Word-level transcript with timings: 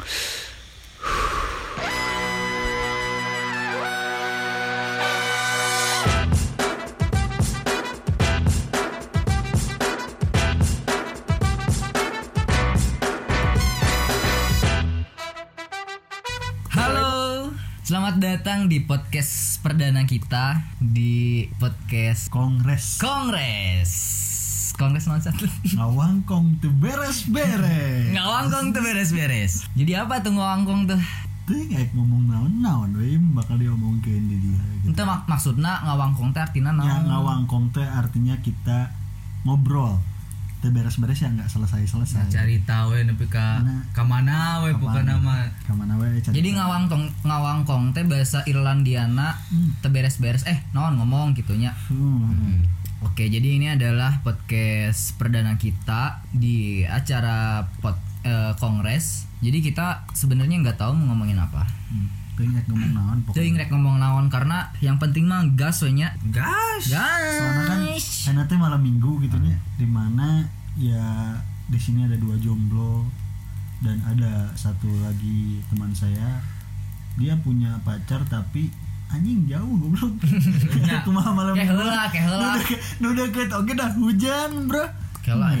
Halo, 0.00 0.08
selamat 17.84 18.16
datang 18.16 18.72
di 18.72 18.80
podcast 18.80 19.60
perdana 19.60 20.08
kita 20.08 20.64
di 20.80 21.44
podcast 21.60 22.32
Kongres 22.32 22.96
Kongres. 22.96 24.19
Kongres 24.80 25.04
non 25.04 25.20
satu. 25.20 25.44
ngawangkong 25.70 26.56
tuh 26.58 26.72
beres-beres. 26.74 28.10
Ngawangkong 28.10 28.72
tuh 28.72 28.80
beres-beres. 28.80 29.68
Jadi 29.74 29.92
apa 29.94 30.18
tuh 30.18 30.32
ngawangkong 30.32 30.88
tuh? 30.88 31.00
Tuh 31.44 31.60
kayak 31.66 31.92
ngomong 31.92 32.24
naon-naon, 32.26 32.94
we 32.94 33.12
bakal 33.34 33.54
diomongkeun 33.54 34.24
di 34.24 34.36
dia. 34.38 34.60
Gitu. 34.80 34.90
Itu 34.90 35.02
mak 35.02 35.26
maksudnya 35.26 35.82
ngawangkong 35.82 36.30
teh 36.30 36.40
artinya 36.40 36.72
Ya, 36.72 36.96
naon? 36.96 37.02
ngawangkong 37.06 37.64
teh 37.70 37.84
artinya 37.84 38.38
kita 38.38 38.88
ngobrol. 39.42 40.00
Tuh 40.60 40.68
beres-beres 40.68 41.16
ya 41.18 41.28
nggak 41.28 41.48
selesai-selesai. 41.48 42.28
cari 42.30 42.60
tahu 42.62 42.92
ya 42.92 43.02
nepi 43.02 43.24
ka 43.26 43.60
Nah. 43.60 43.80
ka 43.90 44.00
mana 44.02 44.60
we 44.60 44.72
bukan 44.74 45.04
nama 45.04 45.48
Ke 45.58 45.72
mana 45.72 45.96
we? 45.96 46.20
cari 46.20 46.36
Jadi 46.36 46.48
ngawangkong 46.52 47.04
ngawangkong 47.22 47.92
teh 47.92 48.04
bahasa 48.04 48.44
Irlandiana 48.44 49.40
teh 49.80 49.88
beres-beres 49.88 50.44
eh 50.44 50.60
naon 50.70 50.96
ngomong 50.96 51.32
gitunya. 51.32 51.72
Hmm. 51.88 52.60
Oke, 53.00 53.32
jadi 53.32 53.56
ini 53.56 53.72
adalah 53.72 54.20
podcast 54.20 55.16
perdana 55.16 55.56
kita 55.56 56.20
di 56.36 56.84
acara 56.84 57.64
pod, 57.80 57.96
eh, 58.28 58.52
kongres. 58.60 59.24
Jadi 59.40 59.64
kita 59.64 60.04
sebenarnya 60.12 60.60
nggak 60.60 60.76
tahu 60.76 60.92
mau 60.92 61.16
ngomongin 61.16 61.40
apa. 61.40 61.64
Hmm. 61.88 62.12
Tuh 62.36 62.44
ingat 62.44 62.68
ngomong 62.68 62.92
naon 62.92 63.18
pokoknya. 63.24 63.52
ngrek 63.56 63.70
ngomong 63.72 63.96
naon 64.00 64.26
karena 64.28 64.68
yang 64.84 65.00
penting 65.00 65.24
mah 65.24 65.48
gas 65.56 65.80
we 65.80 65.96
nya. 65.96 66.12
gas 66.28 66.88
Soalnya 66.88 67.64
kan 67.68 67.80
karena 68.00 68.42
teh 68.48 68.58
malam 68.60 68.80
minggu 68.84 69.20
gitu 69.24 69.36
nya, 69.40 69.56
di 69.80 69.88
mana 69.88 70.44
ya 70.76 71.36
di 71.72 71.76
sini 71.80 72.04
ada 72.04 72.20
dua 72.20 72.36
jomblo 72.36 73.08
dan 73.80 73.96
ada 74.04 74.52
satu 74.56 74.88
lagi 75.00 75.60
teman 75.72 75.92
saya 75.96 76.40
dia 77.16 77.36
punya 77.40 77.80
pacar 77.80 78.24
tapi 78.28 78.68
anjing 79.10 79.42
jauh 79.44 79.74
goblok 79.76 80.12
kumaha 81.04 81.30
malam 81.30 81.52
Kayak 81.52 81.68
heula, 81.72 82.02
kayak 82.08 82.24
heula. 82.26 82.50
Nu 82.98 83.10
deket- 83.10 83.50
oke 83.50 83.72
dah 83.72 83.90
hujan 83.92 84.66
bro 84.66 84.86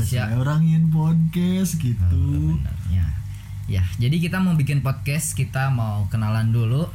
Sia. 0.00 0.26
saya 0.26 0.34
orang 0.34 0.64
ingin 0.64 0.88
podcast 0.88 1.76
gitu 1.76 2.56
Benernya. 2.56 3.06
Ya, 3.66 3.86
jadi 3.96 4.18
kita 4.18 4.38
mau 4.38 4.54
bikin 4.54 4.80
podcast, 4.80 5.32
kita 5.32 5.70
mau 5.70 6.08
kenalan 6.08 6.50
dulu. 6.50 6.90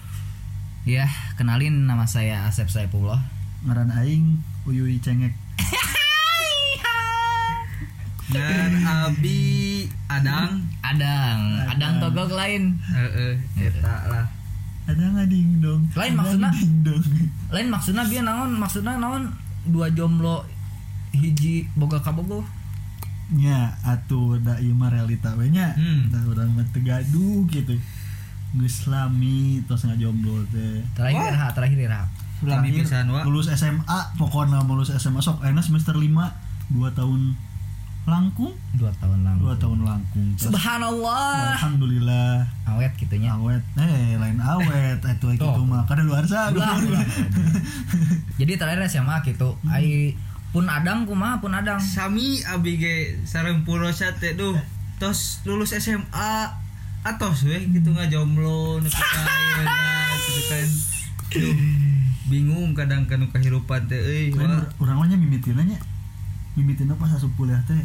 Ya, 0.84 1.08
kenalin 1.34 1.86
nama 1.86 2.04
saya 2.04 2.44
Asep 2.46 2.68
Saipullah. 2.68 3.24
ngaran 3.64 3.96
aing 3.96 4.38
uyuy 4.64 5.00
cengek 5.00 5.32
dan 8.28 8.72
abi 8.82 9.86
adang 10.06 10.66
Adang, 10.82 11.40
Adang 11.68 11.94
togok 11.98 12.30
lain. 12.32 12.78
heeh 12.84 13.38
eta 13.58 13.96
lah 14.06 14.26
ada 14.86 15.02
nggak 15.02 15.28
ding 15.28 15.60
dong 15.60 15.82
Lain 15.94 16.14
ding 16.14 16.82
dong 16.82 17.04
Lain 17.54 17.68
maksudnya 17.68 18.04
dia 18.06 18.22
naon? 18.22 18.54
Maksudnya 18.54 18.96
naon? 18.96 19.34
Dua 19.66 19.90
jomblo 19.90 20.46
hiji 21.12 21.66
boga 21.74 21.98
kabogo. 21.98 22.44
nya 23.26 23.74
atuh 23.82 24.38
da 24.38 24.54
ieu 24.60 24.70
mah 24.72 24.88
realita 24.88 25.34
we 25.34 25.50
nya 25.50 25.74
Hmm. 25.74 26.14
da 26.14 26.22
urang 26.22 26.54
mah 26.54 26.62
teu 26.70 26.78
gaduh 26.80 27.42
gitu 27.48 27.74
geus 28.54 28.86
lami 28.86 29.66
tos 29.66 29.82
ngajomblo 29.82 30.46
teh 30.48 30.86
Terakhir 30.94 31.34
ha, 31.34 31.50
terakhir 31.50 31.90
ha. 31.90 32.06
Lami 32.46 32.70
Terakhir, 32.70 32.86
pisan 32.86 33.10
wa 33.10 33.26
lulus 33.26 33.50
SMA 33.50 34.00
pokoknya 34.16 34.62
lulus 34.62 34.94
SMA 34.94 35.18
sok 35.20 35.42
ayeuna 35.42 35.60
semester 35.60 35.98
5 35.98 36.06
2 36.06 36.30
tahun 36.94 37.34
langkung? 38.06 38.54
Dua 38.78 38.94
tahun 39.02 39.26
lalu. 39.26 39.58
2 39.58 39.62
tahun 39.62 39.80
langkung. 39.82 40.26
Terus, 40.38 40.54
Subhanallah. 40.54 41.58
alhamdulillah. 41.58 42.46
Awet 42.70 42.94
gitunya. 43.02 43.34
awet. 43.34 43.62
Eh 43.78 44.16
lain 44.22 44.38
awet. 44.38 45.02
Itu 45.02 45.34
itu 45.34 45.46
mah. 45.66 45.84
Kada 45.90 46.06
luar 46.06 46.26
sa 46.30 46.54
Ulah, 46.54 46.78
ulah. 46.78 47.06
Jadi 48.40 48.54
terakhir 48.62 48.86
SMA 48.86 49.26
gitu. 49.26 49.58
Ai 49.66 50.14
pun 50.54 50.70
adang 50.70 51.10
kumaha 51.10 51.42
pun 51.42 51.52
adang. 51.52 51.82
sami 51.82 52.46
abi 52.46 52.78
ge 52.78 52.96
sareng 53.26 53.66
purosa 53.66 54.14
teh 54.22 54.38
duh. 54.38 54.54
Tos 55.02 55.44
lulus 55.44 55.76
SMA 55.76 56.32
atos 57.06 57.46
we 57.46 57.58
gitu 57.74 57.90
nepi 57.92 58.02
ka 58.02 58.06
ayeuna 58.10 59.70
gitu 60.24 60.42
kan. 60.48 60.68
Duh 61.36 61.56
bingung 62.26 62.74
kadang 62.74 63.06
kanu 63.06 63.30
kahirupan 63.30 63.86
teh 63.86 64.02
euy 64.02 64.34
wa 64.34 64.66
urang 64.82 64.98
mah 64.98 65.06
nya 65.06 65.78
mimitina 66.56 66.96
pas 66.96 67.12
asup 67.12 67.32
kuliah 67.36 67.60
teh? 67.68 67.78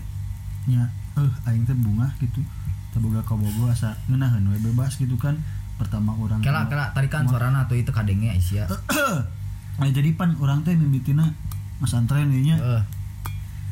Nya 0.67 0.91
eh 1.19 1.33
aing 1.51 1.67
teh 1.67 1.77
bunga 1.77 2.11
gitu. 2.19 2.43
Taboga 2.91 3.23
kabogo 3.23 3.71
asa 3.71 3.95
ngeunaheun 4.11 4.51
we 4.51 4.59
bebas 4.59 4.99
gitu 4.99 5.15
kan. 5.19 5.39
Pertama 5.79 6.13
orang 6.19 6.45
Kela 6.45 6.69
kela 6.69 6.93
tarikan 6.93 7.25
suarana 7.27 7.65
tuh 7.71 7.79
itu 7.79 7.91
kadenge 7.91 8.31
Aisyah. 8.31 8.69
nah, 9.81 9.89
jadi 9.89 10.13
pan 10.15 10.37
orang 10.39 10.67
teh 10.67 10.75
mimitina 10.75 11.31
mas 11.83 11.95
antren 11.95 12.31
nya. 12.31 12.57
Heeh. 12.59 12.83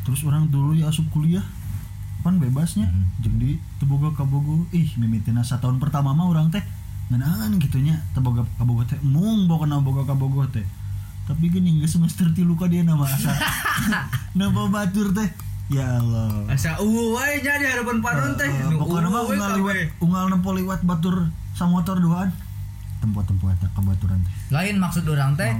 terus 0.08 0.24
orang 0.24 0.48
dulu 0.48 0.72
ya 0.72 0.88
asup 0.88 1.04
kuliah 1.12 1.44
pan 2.24 2.40
bebasnya. 2.40 2.88
Hmm. 2.88 3.04
jeung 3.20 3.36
di 3.36 3.60
teboga 3.76 4.14
kabogo 4.16 4.64
ih 4.72 4.88
mimitina 4.96 5.44
tahun 5.44 5.76
pertama 5.76 6.16
mah 6.16 6.32
orang 6.32 6.48
teh 6.48 6.64
ngeunaan 7.08 7.56
gitunya 7.56 7.96
teboga 8.12 8.44
kabogo 8.56 8.84
teh 8.84 9.00
mung 9.00 9.48
boga 9.48 9.68
boga 9.80 10.04
kabogo 10.04 10.44
teh 10.48 10.64
tapi 11.28 11.52
gini 11.52 11.76
nggak 11.76 11.92
semester 11.92 12.24
tilu 12.32 12.56
ka 12.56 12.64
dia 12.66 12.80
nama 12.80 13.04
asa 13.04 13.36
nama 14.40 14.64
batur 14.72 15.12
teh 15.12 15.28
ya 15.68 16.00
Allah. 16.00 16.48
Asa 16.48 16.80
eueuh 16.80 17.12
wae 17.12 17.44
nya 17.44 17.60
di 17.60 17.68
harapan 17.68 18.00
panon 18.00 18.32
teh. 18.40 18.48
Eh, 18.48 18.72
Nu 18.72 18.80
pokoknya 18.80 19.12
mah 19.12 19.20
kabeh. 19.28 19.60
liwat 19.60 19.76
nempo 20.32 20.56
liwat 20.56 20.80
batur 20.80 21.28
sa 21.52 21.68
motor 21.68 22.00
duaan 22.00 22.32
tempo-tempo 23.04 23.52
eta 23.52 23.68
kabaturan 23.76 24.16
teh. 24.24 24.32
Lain 24.48 24.80
maksud 24.80 25.04
orang 25.04 25.36
teh? 25.36 25.52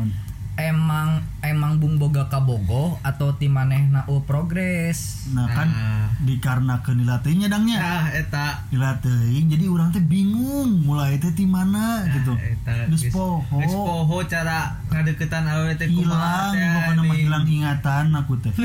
Emang 0.59 1.23
emang 1.41 1.79
bung 1.79 1.97
boga 1.97 2.27
kabogo 2.27 2.99
atau 3.01 3.31
tim 3.33 3.55
manehna 3.55 4.03
u 4.05 4.21
progres. 4.21 5.31
nah 5.31 5.47
kan 5.47 5.71
Nah. 5.71 6.11
dikarenakeun 6.19 6.99
dilatihnya 6.99 7.47
dangnya 7.47 7.79
Nah, 7.79 8.05
eta 8.11 8.67
dilatih 8.69 9.39
jadi 9.47 9.65
orang 9.67 9.95
teh 9.95 10.03
bingung 10.03 10.83
mulai 10.83 11.15
teh 11.17 11.31
di 11.31 11.47
mana 11.47 12.03
gitu 12.11 12.35
eta 12.35 12.91
geus 12.91 13.07
poho 13.09 13.39
geus 13.55 13.71
poho 13.71 14.19
cara 14.25 14.83
ngadeketan 14.89 15.47
awewe 15.47 15.73
teh 15.73 15.87
kumaha 15.87 16.51
hilang 16.51 16.51
teh, 16.51 16.67
pokoknya 16.75 16.99
mah 16.99 17.07
anjing. 17.07 17.23
hilang 17.23 17.45
ingatan 17.47 18.05
aku 18.13 18.35
teh 18.37 18.53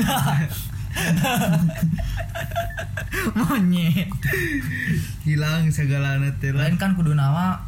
Monyet. 3.34 4.10
hilang 5.22 5.70
segala 5.70 6.18
teh 6.36 6.50
Lain 6.50 6.74
kan 6.74 6.94
kudu 6.94 7.14
nama 7.14 7.62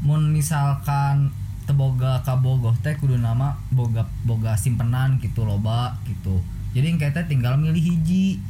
mun 0.00 0.32
misalkan 0.32 1.32
teboga 1.70 2.18
kabogoh 2.26 2.74
teh 2.82 2.98
kudu 2.98 3.14
nama 3.14 3.54
boga 3.70 4.02
boga 4.26 4.58
simpenan 4.58 5.22
gitu 5.22 5.46
loba 5.46 5.94
gitu. 6.02 6.42
Jadi 6.74 6.98
engke 6.98 7.06
teh 7.14 7.30
tinggal 7.30 7.54
milih 7.54 7.78
hiji 7.78 8.42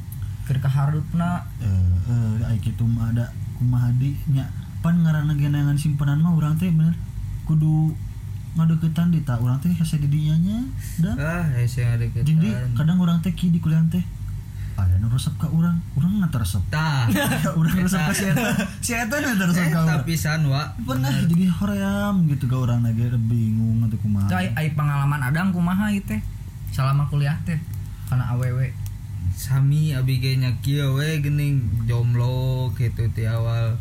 keur 0.49 0.57
kaharupna. 0.57 1.45
eh 1.61 2.49
ai 2.49 2.57
kitu 2.57 2.89
mah 2.89 3.13
ada 3.13 3.29
kumaha 3.61 3.93
di 4.01 4.17
nya. 4.33 4.49
Pan 4.81 5.05
ngaranna 5.05 5.37
genangan 5.37 5.77
simpenan 5.77 6.25
mah 6.25 6.33
urang 6.33 6.57
teh 6.57 6.73
bener. 6.73 6.97
Kudu 7.45 7.93
ngadeketan 8.57 9.13
di 9.13 9.21
tak 9.21 9.45
urang 9.45 9.61
teh 9.61 9.69
hese 9.69 10.01
di 10.01 10.09
dinya 10.09 10.35
nya 10.41 10.59
da 11.05 11.13
ah 11.21 11.45
hese 11.61 11.85
ngadeketan. 11.85 12.25
Jadi 12.25 12.49
kadang 12.73 12.97
urang 13.05 13.21
teh 13.21 13.37
ki 13.37 13.53
di 13.53 13.61
kuliah 13.61 13.85
teh 13.93 14.01
aya 14.81 14.97
nu 14.97 15.13
resep 15.13 15.37
ka 15.37 15.47
urang 15.53 15.77
urang 15.95 16.25
nggak 16.25 16.41
resep 16.41 16.65
tah 16.73 17.05
urang 17.55 17.77
resep 17.85 18.01
ka 18.01 18.13
si 18.17 18.25
eta 18.25 18.49
si 18.81 18.93
eta 18.97 19.17
nu 19.21 19.37
resep 19.37 19.69
ka 19.69 19.77
eta 19.77 19.81
urang 19.85 20.05
pisan 20.09 20.41
wa 20.49 20.73
pernah 20.83 21.13
jadi 21.13 21.47
hoream 21.61 22.15
gitu 22.33 22.49
ga 22.49 22.59
urang 22.59 22.81
lagi 22.81 23.05
bingung 23.29 23.85
atau 23.85 23.99
kumaha. 24.01 24.29
Teu 24.33 24.41
ai 24.41 24.73
pengalaman 24.73 25.21
adang 25.21 25.53
kumaha 25.53 25.93
teh? 26.03 26.21
Selama 26.73 27.05
kuliah 27.13 27.37
teh 27.45 27.61
kana 28.09 28.33
awewe. 28.33 28.73
sami 29.31 29.95
abi 29.95 30.21
ge 30.21 30.37
nya 30.37 30.51
kieu 30.61 30.97
we 30.99 31.23
geuning 31.23 31.65
jomblo 31.89 32.69
gitu 32.75 33.07
ti 33.13 33.25
awal 33.25 33.77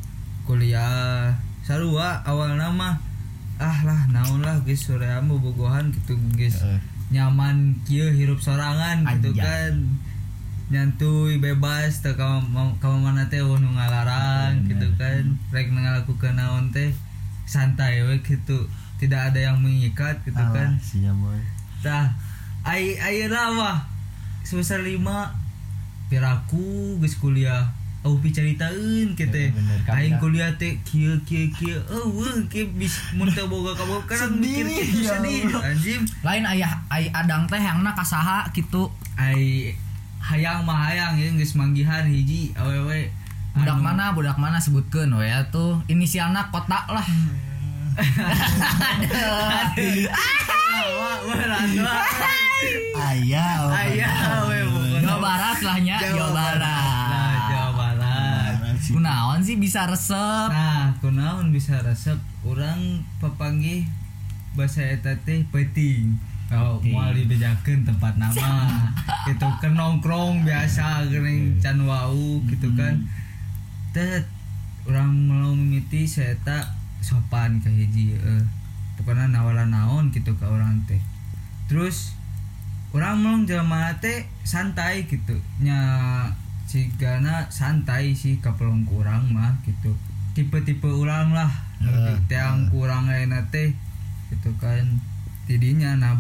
kuliah. 0.45 1.33
Sarua 1.65 2.23
awal 2.25 2.56
nama 2.57 2.97
ah 3.59 3.77
lah 3.83 4.07
naon 4.09 4.39
lah 4.39 4.57
geus 4.63 4.88
soream 4.88 5.27
bobogohan 5.27 5.91
gitu 5.91 6.15
geus 6.33 6.63
Heeh. 6.63 6.79
nyaman 7.12 7.75
kieu 7.83 8.07
hirup 8.07 8.39
sorangan 8.39 9.03
gitu 9.19 9.35
Anjay. 9.35 9.44
kan 9.44 9.73
nyantuy 10.69 11.42
bebas 11.42 12.06
ka 12.06 12.45
mana 12.86 13.25
teh 13.25 13.42
nu 13.42 13.69
ngalarang 13.74 14.69
gitu 14.69 14.86
kan. 15.01 15.25
Rek 15.50 15.74
ngalakukeun 15.74 16.38
naon 16.38 16.69
teh 16.69 16.94
santai 17.50 18.06
we 18.06 18.21
gitu 18.21 18.69
tidak 19.01 19.33
ada 19.33 19.50
yang 19.50 19.57
mengikat 19.57 20.21
gitu 20.21 20.38
kan. 20.38 20.77
Alah, 20.77 20.86
sia 20.86 21.10
boy. 21.10 21.42
Tah 21.81 22.13
ai 22.62 22.94
ayeuna 23.01 23.50
mah 23.57 23.77
semester 24.45 24.77
5 24.86 25.01
piraku 26.13 27.01
geus 27.01 27.18
kuliah. 27.18 27.74
Oh 28.00 28.16
bicaritain 28.16 29.12
kita 29.12 29.51
kan, 29.83 30.00
ya. 30.00 30.16
kuliah 30.24 30.48
teh 30.56 30.80
kieu 30.88 31.19
kieu 31.27 31.51
kieu. 31.51 31.75
Eueuh 31.92 32.48
ke 32.48 32.63
bis 32.77 32.95
mun 33.18 33.27
teu 33.27 33.50
boga 33.51 33.75
kaboga 33.75 34.16
kan 34.16 34.39
mikir 34.39 34.63
Sedih, 34.69 35.04
ya 35.04 35.19
sedih. 35.19 35.51
Anjing. 35.51 36.01
Lain 36.24 36.45
ayah 36.48 36.80
ay 36.88 37.12
adang 37.12 37.44
teh 37.50 37.60
hangna 37.60 37.92
kasaha 37.92 38.48
gitu 38.56 38.88
ai 39.19 39.75
hayang 40.19 40.68
mah 40.68 40.92
hayang 40.92 41.18
ya 41.18 41.31
geus 41.33 41.56
manggihan 41.56 42.06
hiji 42.06 42.54
awewe 42.54 43.10
budak 43.56 43.75
Anu, 43.75 43.83
mana 43.83 44.13
budak 44.13 44.38
mana 44.38 44.62
sebutkeun 44.62 45.10
we 45.18 45.25
ya 45.25 45.42
tuh 45.50 45.81
inisialna 45.89 46.54
kotak 46.54 46.86
lah. 46.88 47.07
Ayah 53.00 53.66
oh, 53.66 53.71
Ayah, 53.71 54.44
pokoknya. 54.45 55.00
Jawa 55.00 55.18
Barat 55.24 55.60
lah 55.63 55.77
nya 55.80 55.98
Jawa 55.98 56.27
Barat. 56.31 56.60
Nah, 56.60 57.36
Jawa 57.50 57.71
Barat. 57.74 58.56
kunaon 58.89 59.39
sih 59.44 59.57
bisa 59.57 59.88
resep? 59.88 60.50
Nah, 60.51 60.94
kunaon 61.00 61.51
bisa 61.56 61.80
resep. 61.81 62.19
Orang 62.44 63.07
papanggih 63.24 63.88
bahasa 64.54 64.83
eta 64.86 65.16
teh 65.24 65.48
penting. 65.50 66.19
Oh, 66.49 66.81
moal 66.81 67.13
dibejakeun 67.13 67.85
tempat 67.85 68.17
nama. 68.17 68.73
gitu 69.29 69.45
kan 69.61 69.77
nongkrong 69.77 70.41
biasa 70.41 71.05
geuning 71.05 71.61
can 71.61 71.77
wau 71.85 72.41
gitu 72.49 72.73
kan. 72.73 73.05
Tet 73.93 74.25
orang 74.89 75.13
mau 75.29 75.53
mimiti 75.53 76.09
saya 76.09 76.33
tak 76.41 76.65
sopan 77.05 77.61
ke 77.61 77.69
hiji 77.69 78.17
eh. 78.17 78.43
Pokoknya 78.97 79.29
nawalan 79.29 79.69
naon 79.69 80.09
gitu 80.09 80.33
ke 80.41 80.45
orang 80.49 80.81
teh. 80.89 80.97
Terus 81.69 82.17
orang 82.97 83.21
mau 83.21 83.37
jelema 83.45 83.93
teh 84.01 84.25
santai 84.41 85.05
gitu. 85.05 85.37
Nya 85.61 85.77
cigana 86.65 87.45
santai 87.53 88.17
sih 88.17 88.41
kapelong 88.41 88.89
kurang 88.89 89.29
mah 89.29 89.53
gitu. 89.69 89.93
Tipe-tipe 90.33 90.89
orang 90.89 91.29
lah. 91.29 91.51
Eh, 91.85 92.17
Tiang 92.25 92.73
kurang 92.73 93.05
lain 93.05 93.37
teh 93.53 93.69
gitu 94.33 94.49
kan. 94.57 94.97
Tidinya 95.45 95.93
nah 95.93 96.17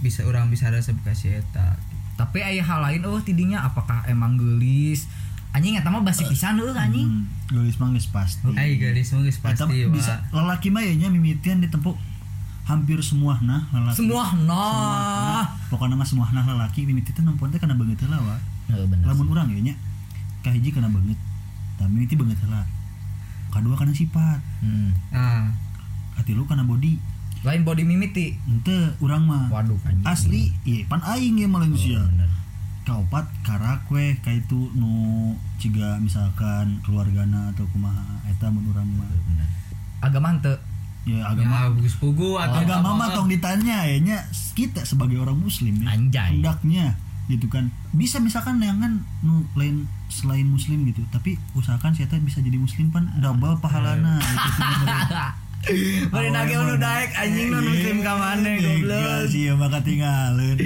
bisa 0.00 0.24
orang 0.24 0.48
bisa 0.48 0.72
resep 0.72 0.96
kasih 1.04 1.44
eta. 1.44 1.76
tapi 2.16 2.44
ayah 2.44 2.64
hal 2.64 2.80
lain 2.84 3.00
oh 3.08 3.16
tidinya 3.24 3.64
apakah 3.64 4.04
emang 4.04 4.36
gelis? 4.36 5.08
Anjing 5.50 5.74
eta 5.80 5.88
mah 5.88 6.04
basi 6.04 6.28
pisan 6.28 6.60
eueuh 6.60 6.76
anjing. 6.76 7.08
Hmm, 7.08 7.24
geus 7.48 7.80
mah 7.80 7.90
geus 7.96 8.06
pasti. 8.12 8.52
Ai 8.54 8.76
gadis 8.76 9.16
mah 9.16 9.24
geus 9.24 9.40
Eta 9.40 9.66
pasti 9.66 9.88
mah 9.88 9.92
bisa 9.96 10.14
lelaki 10.30 10.68
mah 10.68 10.84
ya 10.84 10.94
nya 10.94 11.08
mimitian 11.08 11.64
ditempuh 11.64 11.96
hampir 12.68 13.00
semua 13.02 13.40
nah 13.42 13.66
lelaki. 13.74 14.04
Semua 14.04 14.30
nah 14.46 15.42
nah 15.42 15.46
pokoknya 15.72 15.96
mah 15.96 16.06
semua 16.06 16.30
nah 16.30 16.44
lelaki 16.44 16.86
mimiti 16.86 17.10
teh 17.10 17.24
nempuan 17.24 17.50
teh 17.50 17.58
kana 17.58 17.74
banget 17.74 18.04
heula 18.06 18.20
wa. 18.20 18.36
Heeh, 18.70 18.86
bener 18.86 19.10
lamun 19.10 19.26
urang 19.32 19.50
ya 19.50 19.58
nya 19.58 19.74
kahiji 20.46 20.70
kana 20.70 20.86
banget 20.86 21.18
tapi 21.80 21.90
mimiti 21.90 22.14
banget 22.14 22.38
heula. 22.46 22.62
Kadua 23.50 23.74
kana 23.74 23.90
sifat. 23.90 24.38
Hmm. 24.62 24.94
Nah, 25.10 25.50
katilu 26.14 26.46
kana 26.46 26.62
body 26.62 26.94
lain 27.40 27.62
body 27.62 27.82
mimiti. 27.82 28.36
Ente 28.44 28.92
urang 28.98 29.24
mah 29.24 29.48
waduh 29.48 29.80
anjing. 29.82 30.04
asli 30.04 30.42
iya 30.62 30.84
pan 30.84 31.00
aing 31.00 31.36
ya 31.36 31.48
Malaysia 31.48 31.96
Oh, 31.96 32.06
bener. 32.06 32.30
kaopat 32.80 33.26
karak 33.40 33.86
we 33.88 34.16
kaitu 34.18 34.72
nu 34.74 34.90
ciga 35.56 35.96
misalkan 35.98 36.80
keluargana 36.82 37.52
atau 37.52 37.64
kumaha 37.70 38.24
eta 38.26 38.48
mun 38.48 38.64
urang 38.66 38.88
mah. 38.92 39.08
Agama 40.00 40.32
henteu 40.32 40.56
ya 41.04 41.24
agama. 41.24 41.68
Agama 41.68 41.76
bagus 41.76 41.94
pugu 41.96 42.36
atau 42.36 42.60
agama 42.60 42.92
mah 42.94 43.08
tong 43.10 43.28
ditanya 43.28 43.84
ya 43.84 43.96
nya 43.98 44.18
kita 44.52 44.84
sebagai 44.84 45.16
orang 45.16 45.36
muslim 45.36 45.80
ya 45.80 45.92
Anjay. 45.92 46.40
hendaknya 46.40 46.96
gitu 47.28 47.46
kan. 47.46 47.70
Bisa 47.92 48.18
misalkan 48.18 48.58
neangan 48.58 49.00
nu 49.22 49.46
lain 49.54 49.86
selain 50.10 50.44
muslim 50.44 50.82
gitu 50.84 51.00
tapi 51.08 51.38
usahakan 51.54 51.94
saya 51.94 52.10
teh 52.10 52.18
bisa 52.18 52.40
jadi 52.40 52.58
muslim 52.58 52.90
pan. 52.90 53.08
Double 53.16 53.56
pahalana 53.60 54.18
itu 54.20 54.50
Bari 56.08 56.28
nage 56.32 56.54
anu 56.56 56.74
daek 56.80 57.10
anjing 57.12 57.52
non 57.52 57.64
muslim 57.64 58.00
ka 58.00 58.12
maneh 58.16 58.56
Iya 58.56 58.72
goblok. 58.80 59.28
sih 59.28 59.42
ya 59.50 59.54
maka 59.60 59.78
tinggalin 59.84 60.56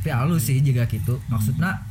Tapi 0.00 0.08
halus 0.08 0.48
sih 0.48 0.60
juga 0.64 0.88
gitu. 0.88 1.20
Maksudnya 1.28 1.84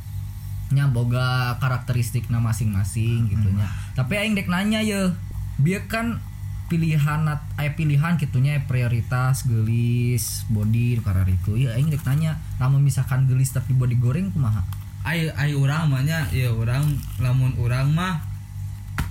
nya 0.74 0.90
boga 0.90 1.54
karakteristikna 1.62 2.42
masing-masing 2.42 3.30
gitu 3.30 3.48
nya. 3.54 3.70
Tapi 3.94 4.18
aing 4.18 4.34
dek 4.34 4.50
nanya 4.50 4.82
ye, 4.82 5.14
bieu 5.62 5.78
kan 5.86 6.18
pilihan 6.66 7.20
aya 7.60 7.70
pilihan 7.76 8.16
gitunya 8.16 8.58
prioritas 8.66 9.44
gelis 9.46 10.48
body 10.48 10.98
karena 11.04 11.28
itu 11.28 11.60
ya 11.60 11.76
aing 11.76 11.92
dek 11.92 12.02
nanya 12.08 12.40
lamun 12.56 12.80
misalkan 12.80 13.28
gelis 13.28 13.52
tapi 13.52 13.76
body 13.76 14.00
goreng 14.00 14.32
kumaha 14.32 14.64
ai 15.04 15.28
ai 15.36 15.52
urang 15.52 15.92
mah 15.92 16.00
nya 16.00 16.24
ya 16.32 16.48
urang 16.50 16.88
lamun 17.20 17.52
urang 17.60 17.92
mah 17.92 18.24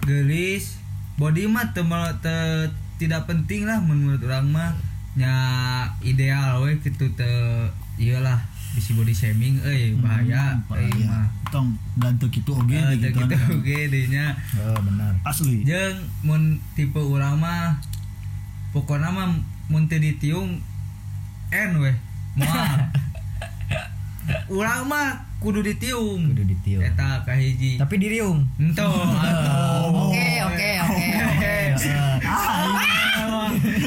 gelis 0.01 0.81
body 1.15 1.45
mah 1.45 1.69
teu- 1.73 2.71
tidak 2.95 3.25
penting 3.25 3.63
lah 3.63 3.79
menurut 3.79 4.21
orang 4.23 4.47
mah. 4.49 4.71
Nya 5.13 5.29
ideal 6.01 6.57
we 6.59 6.73
kitu 6.79 7.05
teu 7.13 7.69
iyalah 7.95 8.41
bisi 8.73 8.97
body 8.97 9.13
shaming 9.13 9.61
euy 9.61 9.93
bahaya 9.95 10.57
euy 10.67 10.89
mah. 11.05 11.29
Tong 11.49 11.69
dan 11.95 12.17
tuh 12.17 12.27
gitu 12.27 12.49
oge 12.51 12.73
Eh, 12.73 12.97
deh 12.97 13.13
teu 13.13 13.21
gitu 13.21 13.29
kan. 13.29 13.49
oge 13.53 13.79
deui 13.87 14.09
nya 14.09 14.33
oh 14.57 14.79
benar. 14.81 15.13
Asli. 15.21 15.61
Jeung 15.61 16.01
mun 16.21 16.41
tipe 16.73 16.97
urang 16.97 17.37
mah 17.37 17.77
pokokna 18.71 19.09
mah 19.09 19.29
mun 19.69 19.85
teu 19.85 20.01
ditiung 20.01 20.57
en 21.53 21.71
weh 21.77 21.93
moal. 22.33 22.73
Urang 24.49 24.87
mah 24.87 25.29
kudu 25.43 25.59
ditiung 25.59 26.31
kudu 26.31 26.43
ditiup 26.47 26.81
eta 26.87 27.19
kahiji 27.27 27.75
tapi 27.75 27.99
diriung 27.99 28.47
ento. 28.55 28.87
Oke 30.07 30.27
oke 30.47 30.69
oke 30.87 31.07
oke. 31.27 31.55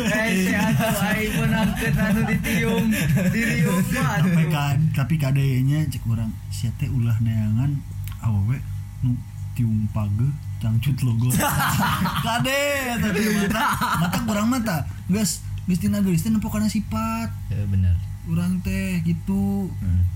Guys, 0.07 1.33
menangkeun 1.37 1.95
anu 1.99 2.21
ditiung, 2.29 2.87
diriung 3.33 3.83
mah 3.97 4.21
tapi 4.23 4.45
kan 4.53 4.79
tapi 4.93 5.15
kadenya 5.17 5.83
cek 5.89 6.05
orang 6.07 6.31
sia 6.53 6.71
teh 6.77 6.87
ulah 6.93 7.17
neangan 7.25 7.81
awewe 8.23 8.61
nu 9.03 9.17
tiung 9.57 9.89
page 9.91 10.29
cangcut 10.61 10.97
logo. 11.03 11.33
Kade 12.27 12.61
teh 13.01 13.27
mata 13.41 13.65
mata 14.05 14.19
kurang 14.29 14.49
mata. 14.53 14.77
Geus 15.09 15.41
tina 15.81 16.05
geus 16.05 16.23
teh 16.23 16.31
nepokana 16.31 16.69
sifat 16.71 17.33
Ya, 17.51 17.65
benar 17.67 17.97
urang 18.27 18.59
teh 18.63 19.03
gitu. 19.07 19.71
Hmm. 19.83 20.16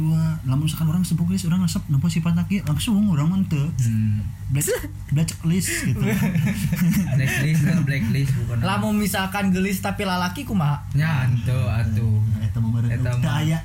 Itu 0.00 0.08
ah 0.10 0.40
lamun 0.42 0.64
misalkan 0.64 0.88
orang 0.88 1.02
sepuh 1.02 1.26
geus 1.26 1.44
urang 1.44 1.60
resep 1.60 1.84
nempo 1.86 2.08
sifat 2.08 2.32
laki 2.32 2.64
langsung 2.64 3.04
urang 3.06 3.28
mah 3.28 3.44
teu 3.44 3.68
Hmm. 3.78 4.24
black 4.48 4.64
black 5.10 5.28
checklist 5.28 5.68
gitu 5.84 6.00
Blacklist 7.14 7.60
lah, 7.62 7.78
blacklist 7.80 8.32
bukan. 8.34 8.56
lamun 8.60 8.96
misalkan 8.96 9.50
gelis 9.50 9.78
tapi 9.78 10.02
lalaki 10.02 10.42
kumaha 10.42 10.80
nya 10.92 11.26
atuh 11.26 11.68
atuh. 11.68 12.16
eta 12.40 12.56
mah 12.58 12.80
Eta 12.88 13.10
mah. 13.14 13.36
aya 13.36 13.58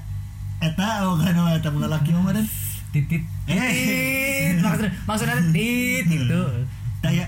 eta 0.57 0.87
oh 1.03 1.15
kan 1.15 1.31
eta 1.53 1.69
mah 1.69 1.87
laki 1.87 2.11
mah 2.11 2.21
meureun 2.25 2.47
titit 2.91 3.23
Eh. 3.45 3.55
titit 3.55 4.55
maksudnya 4.59 4.91
maksudnya 5.05 5.37
tit 5.49 6.03
gitu 6.05 6.25
teu 6.27 6.43
aya 7.05 7.25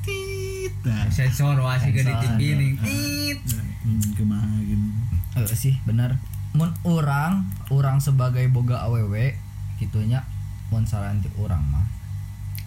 tit 0.00 0.72
Nah, 0.80 1.04
Sensor 1.06 1.56
wah 1.56 1.76
sih 1.76 1.92
nih. 2.54 2.72
ya. 2.72 2.80
Tit. 2.80 3.38
hmm, 3.82 4.16
kumaha 4.16 4.48
gitu 4.62 4.88
Eh 5.30 5.52
sih 5.54 5.76
benar 5.82 6.16
mun 6.50 6.70
orang 6.82 7.46
orang 7.70 8.02
sebagai 8.02 8.42
boga 8.50 8.82
aww 8.82 9.14
gitunya 9.78 10.20
mun 10.70 10.86
saran 10.86 11.22
ti 11.22 11.30
orang 11.38 11.62
mah. 11.70 11.86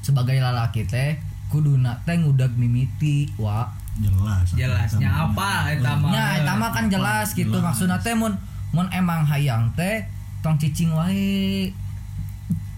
Sebagai 0.03 0.39
lalaki 0.39 0.83
teh 0.87 1.19
kuduna 1.47 1.99
teh 2.03 2.19
ngudag 2.19 2.55
mimiti 2.55 3.31
wa. 3.39 3.67
Jelas 3.93 4.49
Jelasnya 4.57 5.05
apa 5.05 5.69
eta 5.69 5.93
mah? 5.93 6.09
nya 6.09 6.41
eta 6.41 6.53
mah 6.57 6.73
kan 6.73 6.89
jelas. 6.89 7.37
gitu 7.37 7.53
Jelas. 7.53 7.63
maksudna 7.71 7.97
teh 8.01 8.17
mun 8.17 8.33
mun 8.73 8.89
emang 8.89 9.23
hayang 9.27 9.71
teh 9.77 10.03
tong 10.41 10.57
cicing 10.57 10.91
wae. 10.91 11.71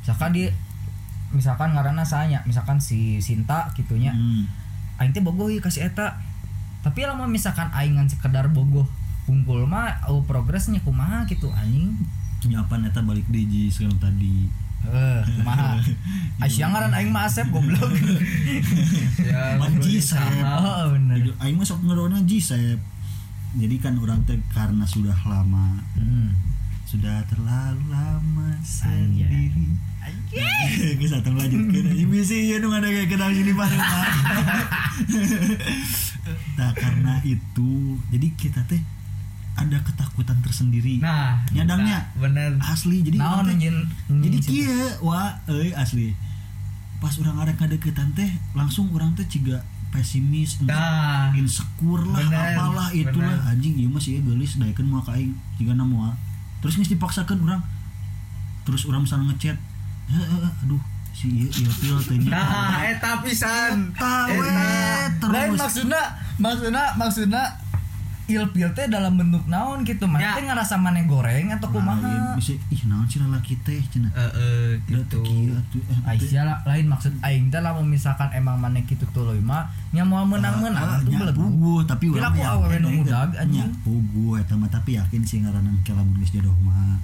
Misalkan 0.04 0.30
di 0.36 0.44
misalkan 1.34 1.74
ngaranna 1.74 2.06
sanya 2.06 2.44
misalkan 2.46 2.78
si 2.82 3.22
Sinta 3.22 3.72
gitunya. 3.74 4.14
Hmm. 4.14 4.46
aing 5.02 5.16
teh 5.16 5.24
bogoh 5.24 5.50
kasih 5.62 5.90
eta. 5.90 6.20
Tapi 6.86 7.02
lamun 7.02 7.34
misalkan 7.34 7.72
aing 7.74 7.98
ngan 7.98 8.12
sekedar 8.12 8.46
bogoh 8.54 8.86
kumpul 9.26 9.66
mah 9.66 10.06
oh, 10.10 10.22
progresnya 10.24 10.82
kumaha 10.82 11.26
gitu 11.26 11.50
anjing? 11.52 11.94
Nyapan 12.46 12.90
eta 12.90 13.02
balik 13.02 13.26
deji 13.30 13.74
sekarang 13.74 13.98
tadi? 13.98 14.46
Eh 14.86 15.22
kumaha? 15.42 15.82
Aisyah 16.46 16.68
ngaran 16.70 16.94
aing 16.94 17.10
mah 17.10 17.26
Asep 17.26 17.50
goblok. 17.50 17.90
Ya, 19.26 19.58
Manji 19.58 19.98
saya. 19.98 20.62
oh 20.62 20.94
bener. 20.94 21.18
Jadi, 21.18 21.32
aing 21.42 21.58
mah 21.58 21.66
sok 21.66 21.82
ngerona 21.82 22.22
ji 22.24 22.38
saya 22.38 22.78
jadi 23.56 23.76
kan 23.80 23.96
orang 24.04 24.20
teh 24.28 24.36
karena 24.52 24.84
sudah 24.84 25.16
lama 25.24 25.80
hmm. 25.96 26.36
sudah 26.84 27.24
terlalu 27.32 27.82
lama 27.88 28.52
sendiri. 28.60 29.48
Geus 31.00 31.16
atuh 31.18 31.34
lanjutkeun 31.34 31.88
anjing 31.88 32.10
bisi 32.12 32.52
ieu 32.52 32.60
nu 32.60 32.70
ada 32.76 32.92
kayak 32.92 33.10
kenal 33.10 33.32
sini 33.32 33.56
bareng 33.56 33.82
Nah, 36.60 36.72
karena 36.76 37.24
itu 37.24 37.98
jadi 38.12 38.28
kita 38.36 38.62
teh 38.68 38.82
ada 39.56 39.78
ketakutan 39.82 40.36
tersendiri. 40.40 41.00
Nah, 41.00 41.40
Nyadangnya. 41.50 42.04
nah, 42.04 42.20
bener. 42.20 42.52
asli 42.62 43.00
jadi 43.02 43.18
naon 43.18 43.48
orang 43.48 43.56
nyin 43.56 43.78
jadi 44.20 44.38
kieu 44.40 44.88
wah 45.00 45.32
euy 45.48 45.72
asli 45.72 46.12
pas 47.00 47.16
orang 47.20 47.40
ada 47.40 47.54
kadeketan 47.56 48.12
teh 48.12 48.28
langsung 48.52 48.92
orang 48.92 49.16
teh 49.16 49.24
ciga 49.26 49.64
pesimis 49.92 50.60
Dah. 50.62 51.32
insecure 51.32 52.04
lah 52.04 52.20
Bener, 52.20 52.52
apalah 52.52 52.90
itulah 52.92 53.32
bener. 53.32 53.52
anjing 53.52 53.80
ieu 53.80 53.88
mah 53.88 54.02
sih 54.02 54.20
geulis 54.20 54.60
daekeun 54.60 54.88
moal 54.88 55.00
ka 55.00 55.16
aing 55.16 55.32
jiga 55.56 55.72
moal 55.74 56.12
terus 56.60 56.76
geus 56.76 56.92
dipaksakeun 56.92 57.40
urang 57.40 57.64
terus 58.68 58.84
orang 58.84 59.08
misalnya 59.08 59.32
ngechat 59.32 59.56
"Eh, 60.12 60.20
eh, 60.20 60.40
eh, 60.42 60.54
aduh 60.68 60.82
si 61.16 61.32
ieu 61.32 61.48
ieu 61.48 61.72
pil 61.80 61.96
teh 62.04 62.18
nya 62.20 62.28
Nah, 62.36 62.84
eta 62.84 63.24
pisan. 63.24 63.96
Eta 63.96 64.12
terus 65.16 65.56
maksudnya 65.56 66.04
maksudnya 66.36 66.84
maksudnya 67.00 67.44
ilpil 68.28 68.70
teh 68.72 68.86
dalam 68.86 69.14
bentuk 69.14 69.46
naon 69.46 69.82
gitu 69.82 70.06
Ya. 70.08 70.12
mana 70.12 70.34
teh 70.34 70.44
ngerasa 70.44 70.76
maneh 70.76 71.04
goreng 71.04 71.50
atau 71.50 71.70
kumaha 71.70 72.34
bisa 72.34 72.52
ih 72.68 72.82
naon 72.84 73.06
sih 73.06 73.18
lalaki 73.18 73.54
teh 73.60 73.78
cenah 73.88 74.10
Heeh, 74.12 74.82
Da 74.82 74.98
gitu. 74.98 75.06
teu 75.08 75.24
kieu 75.24 75.52
atuh, 75.52 75.78
eh, 75.80 75.94
teu- 75.94 76.06
Aisyah 76.08 76.44
lah, 76.44 76.58
lain 76.64 76.86
maksud 76.86 77.14
aing 77.20 77.48
teh 77.48 77.60
lamun 77.60 77.86
misalkan 77.86 78.30
emang 78.32 78.56
maneh 78.56 78.82
kitu 78.84 79.06
tuluy 79.08 79.38
mah 79.40 79.66
nya 79.92 80.02
moal 80.02 80.26
menang-menang 80.26 80.82
Ah, 80.84 80.98
atuh 80.98 81.08
nya 81.08 81.18
belegu. 81.20 81.38
puguh, 81.40 81.82
tapi 81.84 82.06
Kira 82.08 82.18
urang 82.18 82.32
aku 82.32 82.40
yakin 82.40 82.52
awewe 82.52 82.76
nu 82.76 82.88
aing 82.88 82.98
teh, 82.98 83.04
mudag, 83.06 83.30
anjing. 83.36 83.70
puguh 83.82 84.34
eta 84.38 84.54
mah 84.54 84.70
tapi 84.70 84.92
yakin 84.96 85.22
sih 85.22 85.38
ngaranna 85.40 85.70
ke 85.80 85.92
lamun 85.92 86.18
geus 86.18 86.32
jodoh 86.32 86.56
mah 86.60 86.98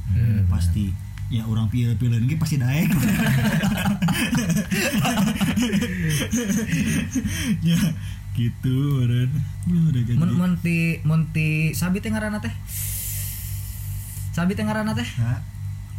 pasti 0.48 0.90
ya 1.28 1.44
orang 1.44 1.66
pilih-pilih 1.66 2.18
ini 2.20 2.36
pasti 2.36 2.58
daek 2.58 2.92
ya 7.64 7.78
gitu 8.50 9.06
meren 9.06 9.30
ya 9.70 9.82
udah 9.94 10.02
jadi 10.02 10.18
Mun 10.18 10.32
mun 10.34 10.54
ti 10.66 10.98
mun 11.06 11.22
ti 11.30 11.78
sabi 11.78 12.02
teh 12.02 12.10
ngaranna 12.10 12.42
teh. 12.42 12.54
Sabi 14.34 14.58
teh 14.58 14.66
ngaranna 14.66 14.98
teh. 14.98 15.06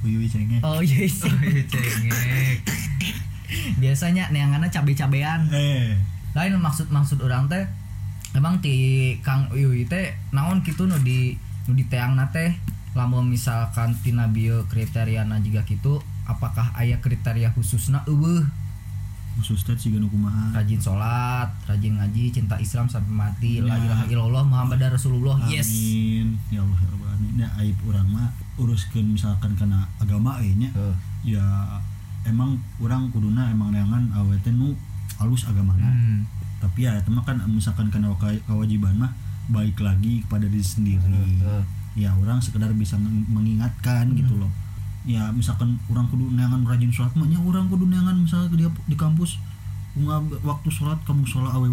Uyuy 0.02 0.26
cengeng 0.26 0.58
Oh 0.66 0.82
iya. 0.82 1.06
iya. 1.06 1.30
Oh, 1.30 1.46
iya, 1.46 1.62
cengek. 1.70 2.58
Biasanya 3.78 4.34
neanganna 4.34 4.66
cabe-cabean. 4.66 5.46
eh 5.54 5.94
lain 6.32 6.56
maksud 6.56 6.88
maksud 6.88 7.20
orang 7.20 7.46
teh 7.52 7.68
emang 8.32 8.64
ti 8.64 9.16
Kang 9.20 9.52
Uyuy 9.52 9.84
teh 9.84 10.16
naon 10.32 10.64
gitu 10.64 10.88
nu 10.88 10.96
di 11.04 11.36
nu 11.68 11.76
di 11.76 11.84
teangna 11.84 12.32
teh 12.32 12.56
lamun 12.96 13.28
misalkan 13.28 13.92
tina 14.00 14.28
bieu 14.28 14.64
kriteriana 14.68 15.40
juga 15.44 15.64
gitu 15.68 16.00
apakah 16.24 16.72
aya 16.76 17.00
kriteria 17.04 17.52
khususna 17.52 18.04
eueuh 18.08 18.44
khusus 19.38 19.64
teh 19.64 19.74
sih 19.74 19.90
kumaha. 19.92 20.52
Rajin 20.52 20.80
sholat 20.80 21.48
rajin 21.64 21.96
ngaji 21.98 22.30
cinta 22.30 22.56
Islam 22.58 22.86
sampai 22.86 23.12
mati. 23.12 23.52
La 23.64 23.76
ilaha 23.76 24.04
illallah 24.08 24.44
Muhammad 24.44 24.80
Rasulullah. 24.80 25.36
Yes. 25.46 25.68
Amin. 25.68 26.36
Ya 26.52 26.60
Allah 26.60 26.78
ya 26.78 26.88
Rabbal 26.92 27.08
alamin. 27.12 27.32
Ya 27.40 27.48
aib 27.64 27.76
orang 27.88 28.06
mah 28.08 28.28
uruskeun 28.60 29.16
misalkan 29.16 29.56
karena 29.56 29.88
agama 29.96 30.36
nya 30.42 30.68
Heuh. 30.76 30.94
ya 31.24 31.44
emang 32.28 32.60
orang 32.78 33.08
kuduna 33.10 33.48
emang 33.48 33.72
neangan 33.72 34.12
awe 34.12 34.34
teh 34.44 34.52
nu 34.52 34.76
halus 35.18 35.48
agamana. 35.48 35.82
Hmm. 35.82 36.26
tapi 36.62 36.86
ya 36.86 36.94
itu 36.94 37.10
mah 37.10 37.26
kan 37.26 37.42
misalkan 37.50 37.90
karena 37.90 38.14
kewajiban 38.46 38.94
mah 38.94 39.10
baik 39.50 39.74
lagi 39.82 40.22
kepada 40.22 40.46
diri 40.46 40.62
sendiri. 40.62 41.02
Heeh. 41.42 41.64
ya 41.98 42.14
orang 42.16 42.38
sekedar 42.40 42.70
bisa 42.72 42.94
meng- 42.96 43.26
mengingatkan 43.28 44.14
gitu 44.14 44.38
loh 44.38 44.48
ya 45.02 45.34
misalkan 45.34 45.78
orang 45.90 46.06
kudu 46.06 46.30
neangan 46.30 46.62
rajin 46.62 46.90
sholat 46.94 47.10
mah 47.18 47.26
nya 47.26 47.38
orang 47.42 47.66
kudu 47.66 47.90
neangan 47.90 48.14
misalnya 48.22 48.54
dia 48.54 48.70
di 48.86 48.94
kampus 48.94 49.42
bunga 49.98 50.22
waktu 50.46 50.68
sholat 50.70 50.98
kamu 51.02 51.26
sholat 51.26 51.52
aww 51.52 51.66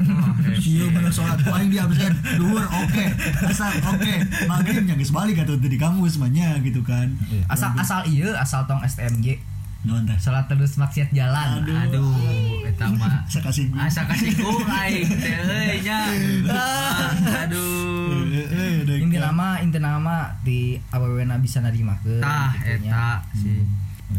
Oh, 0.00 0.32
iya 0.64 0.88
bener 0.88 1.12
sholat. 1.12 1.36
Paling 1.44 1.68
dia 1.68 1.84
absen. 1.84 2.08
Duhur 2.40 2.64
oke. 2.64 3.04
Asal 3.44 3.68
oke. 3.84 4.14
Maghrib 4.48 4.88
yang 4.88 4.96
geus 4.96 5.12
balik 5.12 5.44
atau 5.44 5.60
di 5.60 5.76
kampus 5.76 6.16
mah 6.16 6.32
nya 6.32 6.56
gitu 6.64 6.80
kan. 6.80 7.12
Asal 7.52 7.76
asal 7.76 8.08
iya 8.08 8.32
asal 8.40 8.64
tong 8.64 8.80
STMJ 8.80 9.36
non 9.84 10.04
teh. 10.04 10.16
Sholat 10.16 10.48
terus 10.48 10.76
maksiat 10.76 11.12
jalan. 11.12 11.64
Aduh. 11.64 11.76
Aduh, 11.84 12.68
eta 12.68 12.88
mah. 12.96 13.24
Asa 13.28 14.04
kasih 14.08 14.32
ku 14.36 14.60
aing 14.64 15.08
teh 15.08 15.36
euy 15.36 15.84
nya. 15.84 16.00
Aduh. 17.44 17.79
Eh 18.50 18.82
eh 18.82 18.98
inti 18.98 19.16
nama 19.16 19.58
inti 19.58 19.78
nama 19.78 20.14
di 20.40 20.58
awewena 20.90 21.38
bisa 21.38 21.58
nerima 21.58 21.94
ke 22.00 22.18
Tah 22.18 22.50
eta 22.60 23.22
sih. 23.32 23.62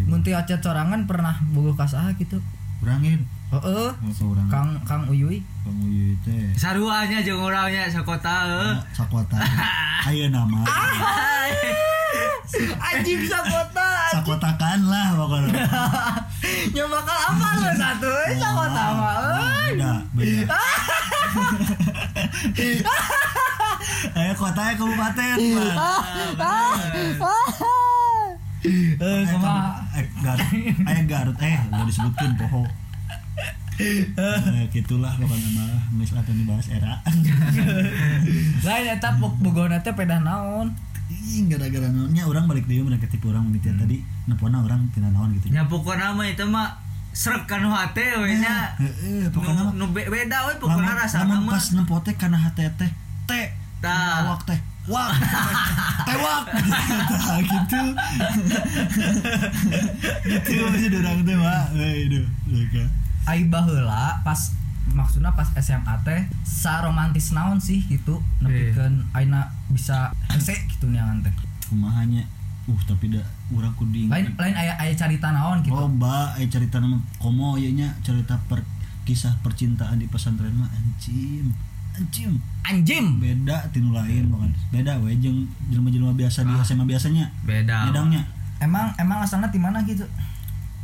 Mun 0.03 0.21
teu 0.21 0.33
acet 0.33 0.57
sorangan 0.57 1.03
pernah 1.03 1.35
boga 1.51 1.75
ka 1.75 1.85
saha 1.85 2.15
gitu. 2.15 2.39
kurangin 2.79 3.21
Heeh. 3.51 3.91
apa 3.93 4.23
orang 4.25 4.47
Kang 4.47 4.69
Kang 4.81 5.03
Uyuy. 5.05 5.37
kamu 5.61 5.83
ieu 5.85 6.15
teh 6.23 6.49
Saruanya 6.55 7.21
jeung 7.21 7.37
urangnya 7.37 7.85
sakota 7.85 8.49
heuh. 8.49 8.73
sakwata 8.89 9.37
ayo 10.09 10.25
nama 10.27 10.65
Anjing 12.81 13.21
sakota. 13.21 13.89
sakotakan 14.09 14.79
lah 14.87 15.13
pokoknya 15.13 15.61
Nya 16.73 16.83
bakal 16.89 17.17
apa 17.29 17.47
lo 17.53 17.69
satu 17.75 18.09
eh, 18.25 18.33
sakota 18.35 18.83
mah. 18.97 19.15
beda 19.69 19.93
beda 20.17 20.57
ayo 24.11 24.31
kotanya 24.33 24.73
kabupaten 24.75 25.35
Pak. 26.35 26.73
Eh 29.01 29.23
kumaha? 29.27 29.81
eh 29.91 30.05
Garut. 30.21 30.49
Eh 30.85 30.99
Garut. 31.05 31.37
Eh 31.39 31.57
udah 31.67 31.83
disebutkan 31.83 32.37
poho. 32.37 32.63
Eh, 33.81 34.69
gitulah 34.69 35.09
pokoknya 35.17 35.49
mah 35.57 35.73
misal 35.91 36.21
atau 36.21 36.29
dibahas 36.31 36.69
era. 36.69 37.01
Lain 38.65 38.85
eta 38.87 39.09
bogona 39.17 39.81
teh 39.81 39.89
pedah 39.91 40.21
naon? 40.21 40.69
Ih, 41.09 41.49
gara-gara 41.49 41.89
naonnya 41.89 42.23
orang 42.23 42.45
balik 42.45 42.69
deui 42.69 42.85
mereka 42.85 43.09
tipu 43.09 43.33
orang 43.33 43.49
mimiti 43.49 43.73
tadi 43.73 43.97
nepona 44.25 44.61
orang 44.61 44.85
tina 44.93 45.09
naon 45.09 45.33
gitu. 45.33 45.49
Nya 45.49 45.65
pokona 45.65 46.13
mah 46.13 46.29
itu 46.29 46.45
mah 46.45 46.77
srek 47.11 47.49
kan 47.49 47.65
hate 47.65 48.05
we 48.21 48.37
nya. 48.37 48.77
Heeh, 48.77 49.25
pokoknya 49.33 49.65
mah 49.65 49.73
Nu 49.73 49.89
nu 49.89 49.93
be- 49.97 50.05
beda 50.05 50.45
we 50.45 50.53
pokona 50.55 51.01
lamun 51.01 51.49
mah. 51.49 51.57
pas 51.57 51.65
nempote 51.73 52.11
kana 52.13 52.37
hate 52.37 52.69
teh 52.77 52.91
teh 53.25 53.45
Tah. 53.81 54.23
awak 54.23 54.41
teh. 54.45 54.59
Wak. 54.85 55.09
Tewak. 56.09 56.43
Tah 56.49 57.37
gitu. 57.53 57.81
Gitu 60.25 60.51
masih 60.61 60.89
orang 61.01 61.19
teh 61.25 61.37
wah 61.37 61.65
aduh 61.73 62.25
mereka 62.47 62.83
Ai 63.29 63.45
baheula 63.45 64.21
pas 64.25 64.39
maksudnya 64.91 65.31
pas 65.37 65.45
SMA 65.57 65.95
teh 66.01 66.25
sa 66.41 66.81
romantis 66.81 67.29
naon 67.31 67.61
sih 67.61 67.85
gitu. 67.85 68.21
Nepikeun 68.41 69.05
aina 69.13 69.53
bisa 69.69 70.09
hese 70.29 70.57
gitu 70.69 70.89
neangan 70.89 71.21
teh. 71.25 71.33
kumahanya. 71.69 72.25
Uh 72.69 72.77
tapi 72.85 73.09
da 73.09 73.21
urang 73.49 73.73
kudu 73.73 74.05
Lain 74.05 74.37
lain 74.37 74.53
aya 74.53 74.77
aya 74.77 74.93
carita 74.93 75.33
naon 75.33 75.65
gitu. 75.65 75.73
loba 75.73 76.37
eh 76.37 76.45
cerita 76.45 76.77
nama 76.77 77.01
komo 77.17 77.57
ieu 77.57 77.73
nya 77.73 77.89
cerita 78.05 78.37
per 78.45 78.61
kisah 79.01 79.33
percintaan 79.41 79.97
di 79.97 80.05
pesantren 80.05 80.53
mah 80.53 80.69
anjing 80.69 81.49
anjing 81.93 82.31
Anjim. 82.61 83.05
beda 83.17 83.57
tinu 83.69 83.91
lain 83.91 84.27
bukan 84.27 84.51
beda 84.69 84.95
we 84.99 85.17
jeung 85.17 85.43
jelema-jelema 85.67 86.13
biasa 86.13 86.41
di 86.41 86.53
SMA 86.61 86.85
biasanya 86.85 87.25
Beda. 87.41 87.85
nyedangnya 87.85 88.23
Emang 88.59 88.93
emang 88.95 89.19
asalnya 89.19 89.49
di 89.49 89.57
mana 89.57 89.81
gitu? 89.81 90.05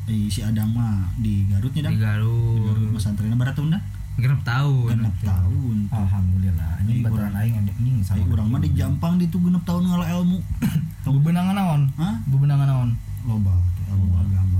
eh, 0.06 0.26
si 0.26 0.42
Adang 0.42 0.72
mah 0.72 1.06
di 1.16 1.46
Garut 1.46 1.70
Di 1.70 1.78
nyedang 1.78 1.94
di 1.94 2.02
Garut 2.02 2.66
Garut. 2.66 2.90
pesantren 2.92 3.34
Baratunda 3.34 3.78
Genep 4.18 4.42
tahun. 4.42 4.98
genep 4.98 5.14
tahun 5.22 5.78
Alhamdulillah. 5.88 6.72
Ini 6.82 7.06
baturan 7.06 7.38
aing 7.38 7.54
anjing 7.56 7.78
Ay, 7.94 8.18
sama. 8.18 8.26
urang 8.28 8.50
mah 8.50 8.58
di 8.58 8.74
Jampang 8.74 9.16
di 9.16 9.30
tuh 9.30 9.38
genep 9.40 9.62
tahun 9.62 9.86
ngala 9.86 10.10
ilmu 10.12 10.42
Bebenangan 11.08 11.54
naon? 11.54 11.82
Hah? 11.96 12.18
Bebenangan 12.26 12.66
naon? 12.66 12.90
loba 13.24 13.54
ilmu 13.88 14.10
agama 14.16 14.58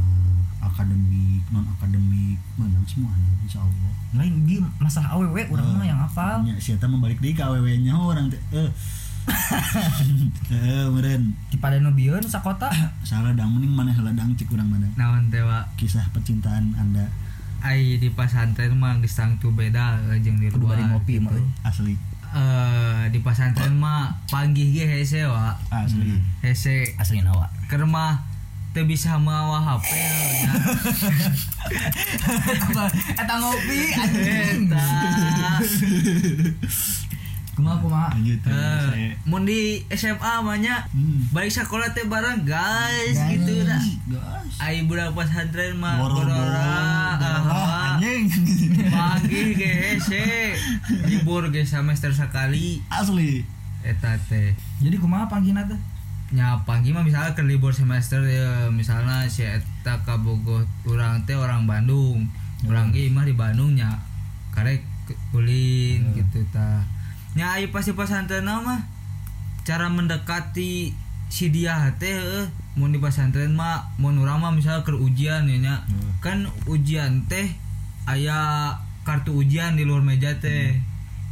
akademik 0.78 1.42
non 1.50 1.66
akademik 1.68 2.38
menang 2.54 2.86
semuanya 2.86 3.34
insya 3.42 3.58
Allah 3.60 3.90
Lain 4.14 4.46
di 4.46 4.62
masalah 4.78 5.10
awewe 5.12 5.42
urang 5.50 5.74
mah 5.74 5.84
yang 5.84 5.98
hafal. 5.98 6.46
Ya, 6.46 6.54
si 6.58 6.72
Eta 6.72 6.86
membalik 6.86 7.18
di 7.18 7.34
KWW 7.34 7.82
nya 7.82 7.98
orang 7.98 8.30
teh 8.30 8.40
eh 8.54 8.70
eh 10.54 10.86
meren 10.88 11.36
Di 11.50 11.58
pada 11.58 11.76
nu 11.76 11.92
bieun 11.92 12.24
sakota. 12.24 12.70
salah 13.04 13.34
dang 13.34 13.52
mending 13.52 13.74
mana 13.74 13.92
heula 13.92 14.14
dang 14.14 14.32
cik 14.34 14.48
urang 14.50 14.70
mana 14.70 14.88
Naon 14.96 15.28
teh 15.28 15.42
wa? 15.42 15.66
kisah 15.76 16.08
percintaan 16.10 16.72
anda 16.74 17.10
Ai 17.60 17.98
di 17.98 18.08
pasantren 18.08 18.78
mah 18.78 19.02
geus 19.02 19.18
tangtu 19.18 19.50
beda 19.50 19.98
eh, 20.08 20.22
jeung 20.22 20.38
di 20.38 20.48
luar. 20.48 20.78
ngopi 20.78 21.18
mah. 21.18 21.34
euy. 21.34 21.44
asli 21.64 21.94
Eh 22.30 23.04
di 23.10 23.20
pasantren 23.20 23.74
mah 23.74 24.14
panggih 24.28 24.70
ge 24.70 24.86
hese 24.86 25.26
wa. 25.26 25.58
asli 25.68 26.22
Hese 26.40 26.94
Asli 26.96 27.20
nawa. 27.20 27.50
keur 27.68 27.84
mah 28.78 28.86
teu 28.86 28.86
bisa 28.86 29.18
mawa 29.18 29.58
HP 29.58 29.90
nya. 29.90 30.54
Eta 33.22 33.34
ngopi 33.42 33.80
anjing. 33.90 34.70
Eta. 34.70 34.86
Kumaha 37.58 37.82
kumaha? 37.82 38.08
lanjut 38.14 38.38
ya, 38.46 39.18
mun 39.26 39.42
di 39.42 39.82
SMA 39.90 40.46
mah 40.46 40.62
nya 40.62 40.86
Hmm. 40.94 41.26
balik 41.34 41.50
sekolah 41.50 41.90
teh 41.90 42.06
bareng 42.06 42.46
guys 42.46 43.18
Guys. 43.18 43.34
gitu 43.34 43.66
dah. 43.66 43.82
Ai 44.62 44.86
budak 44.86 45.18
pesantren 45.18 45.74
mah 45.74 45.98
Boro-boro, 45.98 46.30
gorora, 46.30 47.18
boro, 47.18 47.50
ah, 47.50 47.98
anjing 47.98 48.30
panggih 48.94 49.58
ge 49.58 49.70
hese 49.74 50.54
libur 51.10 51.50
ge 51.50 51.66
semester 51.66 52.14
sekali 52.14 52.78
asli 52.94 53.42
eta 53.82 54.22
teh 54.30 54.54
Jadi 54.78 55.02
kumaha 55.02 55.26
panggilna 55.26 55.66
teh? 55.66 55.82
Nya 56.28 56.60
panggi 56.68 56.92
mah 56.92 57.08
misalnya 57.08 57.32
ke 57.32 57.44
libur 57.48 57.72
semester 57.72 58.20
ya 58.28 58.68
misalnya 58.68 59.24
si 59.32 59.48
eta 59.48 60.04
ka 60.04 60.20
Bogor 60.20 60.68
urang 60.84 61.24
teh 61.24 61.40
orang 61.40 61.64
Bandung. 61.64 62.28
Urang 62.68 62.92
ge 62.92 63.08
mah 63.08 63.24
di 63.24 63.32
Bandung 63.32 63.80
nya? 63.80 63.96
Karek 64.52 64.84
ke- 65.08 65.16
ulin 65.32 66.04
gitu 66.12 66.44
ta. 66.52 66.84
Nya 67.38 67.56
aya 67.56 67.72
pasti 67.72 67.96
pesantren 67.96 68.44
mah? 68.44 68.84
Cara 69.64 69.88
mendekati 69.88 70.92
si 71.32 71.46
dia 71.52 71.96
teh 71.96 72.12
eh, 72.12 72.48
mun 72.76 72.92
di 72.92 73.00
pesantren 73.00 73.56
mah 73.56 73.96
mun 73.96 74.20
urang 74.20 74.44
mah 74.44 74.52
misalnya 74.52 74.84
ke 74.84 74.92
ujian 74.92 75.48
ya 75.48 75.58
nya. 75.64 75.76
Kan 76.20 76.52
ujian 76.68 77.24
teh 77.32 77.56
aya 78.04 78.76
kartu 79.08 79.32
ujian 79.32 79.80
di 79.80 79.88
luar 79.88 80.04
meja 80.04 80.36
teh. 80.44 80.76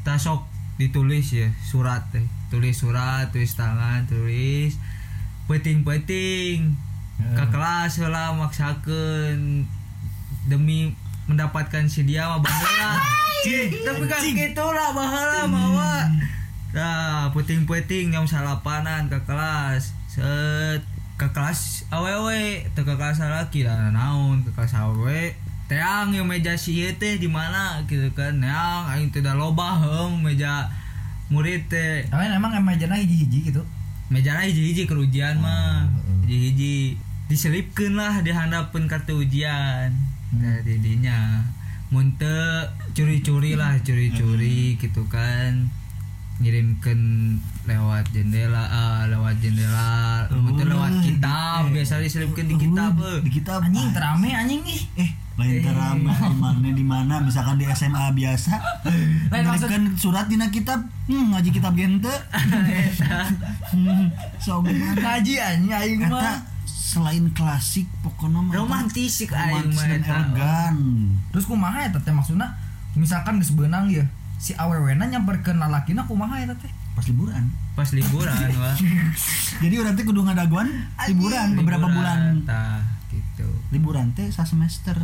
Tak 0.08 0.24
sok 0.24 0.48
ditulis 0.80 1.36
ya 1.36 1.52
surat 1.68 2.16
teh. 2.16 2.24
Tulis 2.48 2.80
surat 2.80 3.28
tulis 3.36 3.52
tangan 3.60 4.08
tulis 4.08 4.80
peting-peting 5.46 6.74
ke 7.16 7.46
kelas 7.54 8.02
lah 8.06 8.36
maksakeun 8.36 9.64
demi 10.46 10.92
mendapatkan 11.25 11.90
si 11.90 12.06
dia 12.06 12.30
mah 12.30 12.44
baheula 12.44 13.02
tapi 13.86 14.04
kan 14.10 14.22
gitu 14.22 14.66
lah 14.74 14.90
baheula 14.94 15.46
mawa 15.46 16.10
nah 16.75 17.32
peting-peting 17.32 18.12
jam 18.12 18.28
salapanan 18.28 19.08
ke 19.08 19.16
kelas. 19.24 19.96
Set 20.12 20.84
ke 21.16 21.28
kelas 21.32 21.88
awewe 21.88 22.68
ke 22.75 22.84
kelas 22.84 23.24
laki 23.24 23.64
lah 23.64 23.96
naon 23.96 24.44
ke 24.44 24.52
kelas 24.52 24.75
awewe 24.75 25.32
teang 25.72 26.12
yang 26.12 26.28
meja 26.28 26.60
si 26.60 26.84
teh 27.00 27.16
di 27.16 27.32
mana 27.32 27.80
gitu 27.88 28.12
kan. 28.12 28.44
Neang 28.44 28.92
aing 28.92 29.08
da 29.24 29.32
loba 29.40 29.80
heum 29.80 30.20
meja 30.20 30.68
murid 31.32 31.72
teh. 31.72 32.04
Emang 32.12 32.52
emajana 32.52 33.00
hiji-hiji 33.00 33.56
gitu. 33.56 33.64
Mejana 34.09 34.45
hiji-hiji 34.45 34.85
kerujian 34.85 35.41
mah. 35.41 35.89
Heeh. 35.89 36.19
hiji-hiji 36.25 36.75
diselipkeun 37.29 37.97
lah 37.97 38.21
di 38.21 38.31
handapun 38.33 38.85
kartu 38.85 39.21
ujian. 39.21 39.93
Dari 40.35 40.77
dinya 40.81 41.45
mun 41.93 42.17
teu 42.19 42.67
curi-curi 42.97 43.57
lah 43.57 43.77
curi-curi 43.81 44.77
gitu 44.77 45.05
kan. 45.09 45.69
Ngirimkeun 46.35 47.01
lewat 47.63 48.12
jendela 48.12 48.67
ah, 48.67 49.01
lewat 49.07 49.39
jendela. 49.39 50.27
Teu 50.29 50.65
lewat 50.67 50.93
kitab 51.01 51.71
biasa 51.71 52.03
diselipkeun 52.03 52.47
di 52.51 52.55
kitab 52.59 52.93
eh. 53.00 53.19
di 53.24 53.31
kitab. 53.31 53.59
Anjing 53.63 53.89
terame 53.95 54.29
anjing 54.35 54.62
ih. 54.67 54.83
eh 55.00 55.25
lain 55.36 55.60
terame 55.60 56.08
di 56.15 56.36
mana 56.39 56.68
di 56.72 56.86
mana. 56.86 57.15
Misalkan 57.20 57.60
di 57.60 57.68
SMA 57.68 58.08
biasa 58.15 58.56
Lain 59.32 59.44
maksud- 59.44 59.68
kan 59.68 59.84
surat 60.00 60.25
dina 60.25 60.48
kitab 60.48 60.80
hmm, 61.08 61.36
ngaji 61.36 61.50
kitab 61.51 61.75
gente. 61.75 62.12
Hmm, 63.75 64.08
so 64.44 64.63
gimana? 64.63 64.96
Ngaji 64.96 65.34
anjing 65.38 65.74
aing 65.74 66.01
mah. 66.08 66.54
selain 66.65 67.27
klasik 67.36 67.89
pokoknya 68.00 68.39
mah 68.39 68.56
romantis 68.56 69.20
sih 69.20 69.27
aing 69.27 69.68
romantis 69.68 69.84
mah 69.84 69.88
elegan. 69.92 70.75
Terus 71.36 71.44
kumaha 71.44 71.92
eta 71.92 72.00
teh 72.00 72.15
maksudna? 72.15 72.56
Misalkan 72.96 73.44
geus 73.44 73.51
beunang 73.51 73.92
ya 73.92 74.08
si 74.39 74.56
awewena 74.56 75.04
nyamperkeun 75.04 75.60
lalakina 75.60 76.08
kumaha 76.08 76.39
eta 76.39 76.56
teh? 76.56 76.72
pas 76.96 77.04
liburan. 77.12 77.51
Pas 77.75 77.92
liburan 77.92 78.32
wah. 78.63 78.77
Jadi 79.60 79.75
orang 79.75 80.00
teh 80.00 80.08
kudu 80.08 80.24
ngadaguan 80.24 80.72
liburan 81.12 81.60
beberapa 81.60 81.92
bulan. 81.92 82.39
gitu. 83.12 83.48
Liburan 83.75 84.15
teh 84.15 84.32
sa 84.32 84.48
semester 84.48 84.96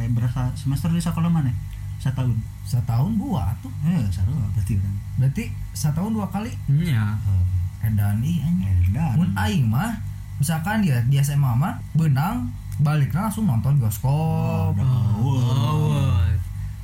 kayak 0.00 0.12
berasa 0.12 0.48
semester 0.54 0.88
di 0.88 0.98
sekolah 0.98 1.28
mana 1.28 1.52
setahun 1.96 2.32
Setahun 2.62 3.12
dua 3.14 3.50
tuh. 3.58 3.68
eh 3.84 4.00
seru 4.08 4.32
berarti 4.32 4.72
orang 4.74 4.96
Berarti 5.16 5.44
setahun 5.70 6.10
dua 6.10 6.26
kali 6.26 6.48
nya 6.70 7.18
edan 7.80 8.22
ih 8.22 8.40
edan 8.40 9.14
Mun 9.14 9.30
aing 9.36 9.66
mah 9.66 10.00
misalkan 10.36 10.80
dia 10.80 11.04
di 11.04 11.18
SMA 11.18 11.52
mah 11.52 11.76
beunang 11.92 12.48
balikna 12.78 13.26
langsung 13.26 13.44
nonton 13.44 13.76
bioskop. 13.76 14.72
oh 14.72 16.16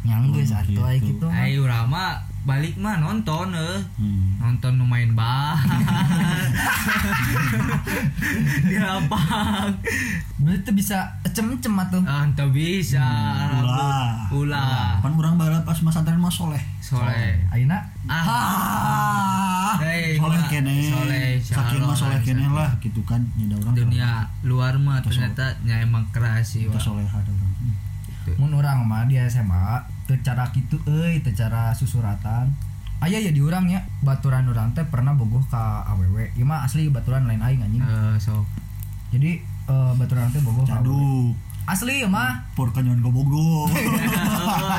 Yang 0.03 0.23
geus 0.31 0.53
Oh, 0.53 0.61
atuh 0.61 0.85
aya 0.85 0.99
gitu. 0.99 1.07
kitu. 1.17 1.27
mah. 1.27 1.43
ayo 1.43 1.63
rama 1.65 2.05
balik 2.45 2.77
mah 2.77 2.95
nonton 2.97 3.51
eh 3.51 3.81
Hmm. 3.97 4.37
nonton 4.39 4.77
nu 4.77 4.85
main 4.85 5.11
bah 5.13 5.57
di 8.69 8.77
lapang. 8.79 9.75
Berarti 10.41 10.71
bisa 10.73 11.19
cem-cem 11.35 11.75
atuh. 11.75 12.03
ah 12.07 12.25
ente 12.27 12.45
bisa. 12.55 13.03
Ulah. 13.63 14.31
ulah. 14.31 15.03
Kan 15.03 15.13
orang 15.19 15.35
bala 15.37 15.59
pas 15.67 15.79
mas 15.83 15.97
antren 15.99 16.21
mah 16.21 16.31
soleh. 16.31 16.61
Soleh. 16.79 17.37
Ayeuna? 17.51 17.83
Ah. 18.07 19.75
Hei, 19.83 20.17
soleh 20.17 20.43
kene. 20.47 20.77
Soleh 20.87 21.41
saking 21.43 21.83
mah 21.83 21.97
soleh 21.97 22.21
kene 22.23 22.47
lah 22.51 22.71
gitu 22.79 23.03
kan. 23.03 23.23
Nyada 23.35 23.57
orang 23.63 23.75
dunia 23.75 24.11
luar 24.47 24.79
mah 24.79 25.03
ternyata 25.03 25.59
nya 25.67 25.83
emang 25.83 26.07
keras 26.15 26.57
sih 26.57 26.71
Wak. 26.71 26.79
soleh 26.79 27.05
ada 27.07 27.31
orang. 27.31 27.53
Hmm. 28.27 28.43
mun 28.43 28.59
urang 28.59 28.83
mah 28.83 29.07
di 29.07 29.15
SMA 29.31 29.87
teu 30.11 30.19
cara 30.19 30.51
kitu 30.51 30.75
euy 30.83 31.23
teu 31.23 31.31
cara 31.31 31.71
susuratan 31.71 32.51
aya 33.05 33.21
ya 33.21 33.31
di 33.31 33.45
urang 33.45 33.69
nya 33.69 33.85
baturan 34.01 34.49
urang 34.49 34.73
teh 34.73 34.85
pernah 34.89 35.13
bogoh 35.13 35.45
ka 35.53 35.85
awewe 35.85 36.33
ieu 36.33 36.49
mah 36.49 36.65
asli 36.65 36.89
baturan 36.89 37.29
lain 37.29 37.45
aing 37.45 37.61
anjing. 37.61 37.85
Eh, 37.85 38.17
sok. 38.17 38.49
Jadi 39.13 39.45
eh, 39.45 39.93
baturan 40.01 40.33
teh 40.33 40.41
bogoh. 40.41 40.65
Caduk. 40.65 41.37
Asli 41.69 42.01
ieu 42.01 42.09
mah. 42.09 42.49
Por 42.57 42.73
kanyon 42.73 43.03
oh 43.05 43.13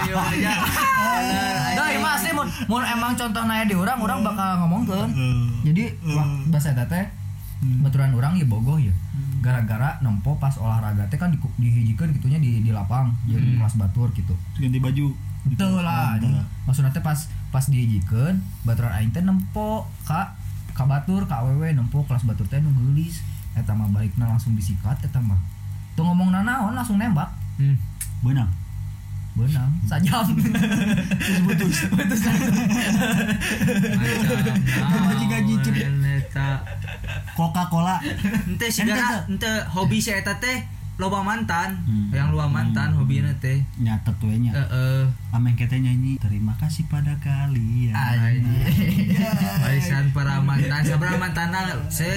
iya 0.08 0.18
aja 0.18 0.54
Dah, 1.78 1.88
ieu 1.94 2.02
mah 2.02 2.18
asli 2.18 2.34
mun 2.34 2.48
mun 2.66 2.84
emang 2.84 3.14
contoh 3.14 3.44
naya 3.46 3.70
di 3.70 3.76
urang 3.78 4.02
urang 4.02 4.26
bakal 4.26 4.66
ngomongkeun. 4.66 5.10
Eh, 5.14 5.36
jadi 5.70 5.84
wah, 6.10 6.26
bahasa 6.50 6.74
eta 6.74 6.90
teh 6.90 7.06
baturan 7.86 8.14
urang 8.18 8.34
ya 8.38 8.46
bogoh 8.46 8.82
ya 8.82 8.94
gara-gara 9.38 10.02
nempo 10.02 10.36
pas 10.42 10.54
olahraga 10.58 11.06
teh 11.08 11.16
kan 11.16 11.30
di, 11.30 11.38
dihijikeun 11.38 12.12
gitunya 12.18 12.42
di 12.42 12.66
di 12.66 12.72
lapang 12.74 13.14
jadi 13.30 13.62
kelas 13.62 13.78
batur 13.78 14.10
gitu. 14.18 14.34
Ganti 14.58 14.82
baju 14.82 15.14
Betul 15.46 15.86
lah. 15.86 16.18
Mantap. 16.18 16.46
Maksudnya 16.66 16.92
teh 16.92 17.04
pas 17.06 17.20
pas 17.54 17.66
diejikeun 17.70 18.42
baturan 18.66 18.92
aing 18.98 19.12
teh 19.14 19.22
nempo 19.22 19.86
ka 20.04 20.34
ka 20.74 20.84
batur 20.86 21.26
ka 21.30 21.46
awewe 21.46 21.74
nempo 21.74 22.02
kelas 22.10 22.26
batur 22.26 22.50
teh 22.50 22.58
nu 22.58 22.74
geulis 22.74 23.22
eta 23.58 23.74
mah 23.74 23.90
balikna 23.90 24.26
langsung 24.30 24.58
disikat 24.58 24.98
eta 25.06 25.22
mah. 25.22 25.40
Tuh 25.94 26.06
ngomong 26.06 26.34
naon 26.34 26.74
langsung 26.74 26.98
nembak. 26.98 27.30
hmm. 27.58 27.78
benang 28.22 28.50
Beunang 29.38 29.70
sajam. 29.86 30.34
putus 31.46 31.86
Putus. 31.94 32.22
macam 34.82 35.06
Gaji-gaji 35.14 35.54
cip. 35.62 35.76
Coca 37.38 37.64
Cola 37.70 38.02
ente 38.50 38.68
sigara 38.74 39.30
ente 39.30 39.52
hobi 39.70 40.02
si 40.02 40.10
eta 40.10 40.42
teh 40.42 40.66
loba 40.98 41.22
mantan 41.22 41.78
Hmm. 41.86 42.10
yang 42.10 42.34
loba 42.34 42.50
mantan 42.50 42.90
hobina 42.92 43.30
teh 43.38 43.62
nyata 43.78 44.10
tuh 44.18 44.34
nya 44.34 44.50
heeh 44.50 45.06
ameng 45.30 45.54
kita 45.54 45.78
nyanyi 45.78 46.18
terima 46.18 46.58
kasih 46.58 46.84
pada 46.88 47.14
kalian 47.18 47.94
Anjing. 47.94 49.14
Warisan 49.62 50.10
para 50.16 50.42
mantan 50.42 50.82
sabaraha 50.82 51.18
mantana 51.20 51.60
se 51.88 52.10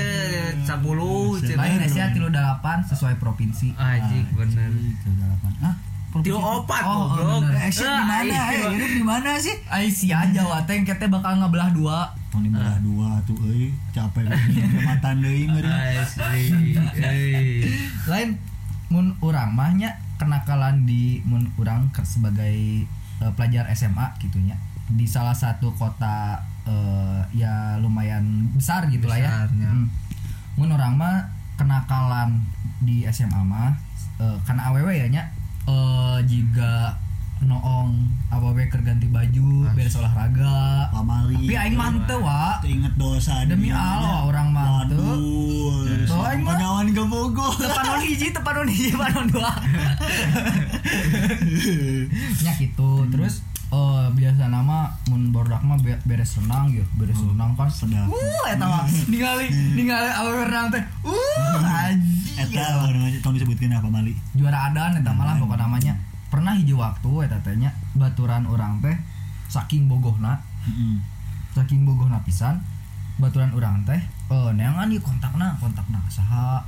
10 0.57 0.65
cenah. 0.65 1.61
Lain 1.61 1.79
Asia 1.79 2.09
delapan 2.11 2.81
sesuai 2.83 3.17
provinsi. 3.17 3.77
Anjing 3.77 4.25
bener. 4.33 4.73
Itu 4.73 5.09
delapan. 5.13 5.53
Ah, 5.61 5.77
Tilu 6.11 6.37
opat 6.37 6.83
Oh, 6.83 7.07
goblok. 7.13 7.47
bener. 7.47 7.55
Eh, 7.55 7.69
Asia 7.69 7.87
di 7.87 8.03
mana? 8.03 8.35
Eh, 8.51 8.67
ini 8.73 8.87
di 8.97 9.05
mana 9.05 9.31
sih? 9.37 9.55
Ai 9.69 9.87
sia 9.87 10.25
Jawa 10.27 10.65
teh 10.65 10.75
engke 10.75 10.97
teh 10.97 11.07
bakal 11.07 11.37
ngabelah 11.37 11.71
dua. 11.71 12.09
Tong 12.31 12.41
di 12.41 12.51
belah 12.51 12.79
dua 12.81 13.19
tuh 13.25 13.35
euy, 13.41 13.71
capek 13.91 14.25
matan 14.87 15.21
deui 15.21 15.47
meureun. 15.47 15.75
Lain 18.07 18.29
mun 18.91 19.15
urang 19.23 19.55
mah 19.55 19.71
nya 19.73 19.95
kenakalan 20.19 20.85
di 20.85 21.23
mun 21.25 21.47
urang 21.57 21.89
ke- 21.91 22.05
sebagai 22.05 22.85
eh, 23.23 23.33
pelajar 23.35 23.71
SMA 23.73 24.07
gitunya 24.19 24.59
di 24.91 25.07
salah 25.07 25.33
satu 25.33 25.71
kota 25.73 26.37
eh, 26.67 27.21
ya 27.33 27.79
lumayan 27.79 28.51
besar 28.53 28.91
gitu 28.91 29.07
lah 29.07 29.17
ya. 29.17 29.31
Hmm. 29.49 29.87
Mun 30.59 30.75
urang 30.75 30.99
mah 30.99 31.31
kenakalan 31.57 32.43
di 32.83 33.07
SMA 33.09 33.41
mah 33.41 33.73
eh, 34.19 34.37
karena 34.45 34.69
awewe 34.69 34.93
ya 34.93 35.07
nya 35.09 35.23
eh 35.65 36.19
jika 36.27 37.00
noong 37.43 37.97
awewe 38.29 38.63
keur 38.67 38.81
ganti 38.81 39.07
baju 39.07 39.67
beres 39.73 39.95
olahraga. 39.95 40.87
Pamali. 40.91 41.35
tapi 41.41 41.55
aing 41.55 41.75
mah 41.75 41.89
teu 42.05 42.21
wa. 42.21 42.61
Inget 42.63 42.95
dosa 42.95 43.43
Demi. 43.45 43.69
Allah, 43.69 44.25
orang 44.25 44.49
mah 44.51 44.85
teu. 44.85 45.01
Waduh. 45.01 46.05
Tuh, 46.05 46.21
aing 46.23 46.43
mah- 46.43 46.55
Penyawan 46.55 46.87
ke 46.89 47.03
Bogor. 47.03 47.53
tepanon 47.57 48.01
hiji 48.01 48.29
tepanon 48.31 48.67
hiji 48.67 48.89
tepanon 48.91 49.27
dua. 49.29 49.51
Nya 52.41 52.53
gitu. 52.63 52.91
Terus 53.09 53.35
eh 53.71 54.07
biasa 54.11 54.51
nama 54.51 54.91
mun 55.07 55.31
bordak 55.31 55.63
mah 55.63 55.79
be- 55.79 56.03
beres 56.05 56.35
renang 56.37 56.71
ya. 56.71 56.83
Beres 56.95 57.17
renang 57.17 57.55
kan 57.55 57.69
Sedap. 57.69 58.07
uh 58.07 58.45
eta 58.47 58.65
mah. 58.65 58.85
Ningali 59.07 59.47
ningali 59.73 60.11
awewe 60.11 60.45
renang 60.45 60.69
teh. 60.69 60.83
Uh 61.03 61.57
anjing. 61.59 62.37
Eta 62.37 62.85
namanya 62.85 63.19
tong 63.21 63.33
disebutkeun 63.33 63.71
apa 63.71 63.87
Mali? 63.87 64.13
juara 64.33 64.69
adan 64.69 64.97
eta 64.97 65.11
malah 65.11 65.37
pokok 65.37 65.57
namanya 65.57 65.93
pernah 66.31 66.55
hiji 66.55 66.73
waktu 66.73 67.27
eta 67.27 67.43
teh 67.43 67.59
nya 67.59 67.75
baturan 67.93 68.47
orang 68.47 68.79
teh 68.79 68.95
saking 69.51 69.91
bogohna 69.91 70.39
Heeh. 70.65 70.97
saking 71.51 71.83
bogohna 71.83 72.23
pisan 72.23 72.63
baturan 73.19 73.51
orang 73.53 73.83
teh 73.85 73.99
eh 74.31 74.51
neangan 74.55 74.89
ieu 74.89 75.03
kontakna 75.03 75.59
kontakna 75.59 75.99
saha 76.07 76.63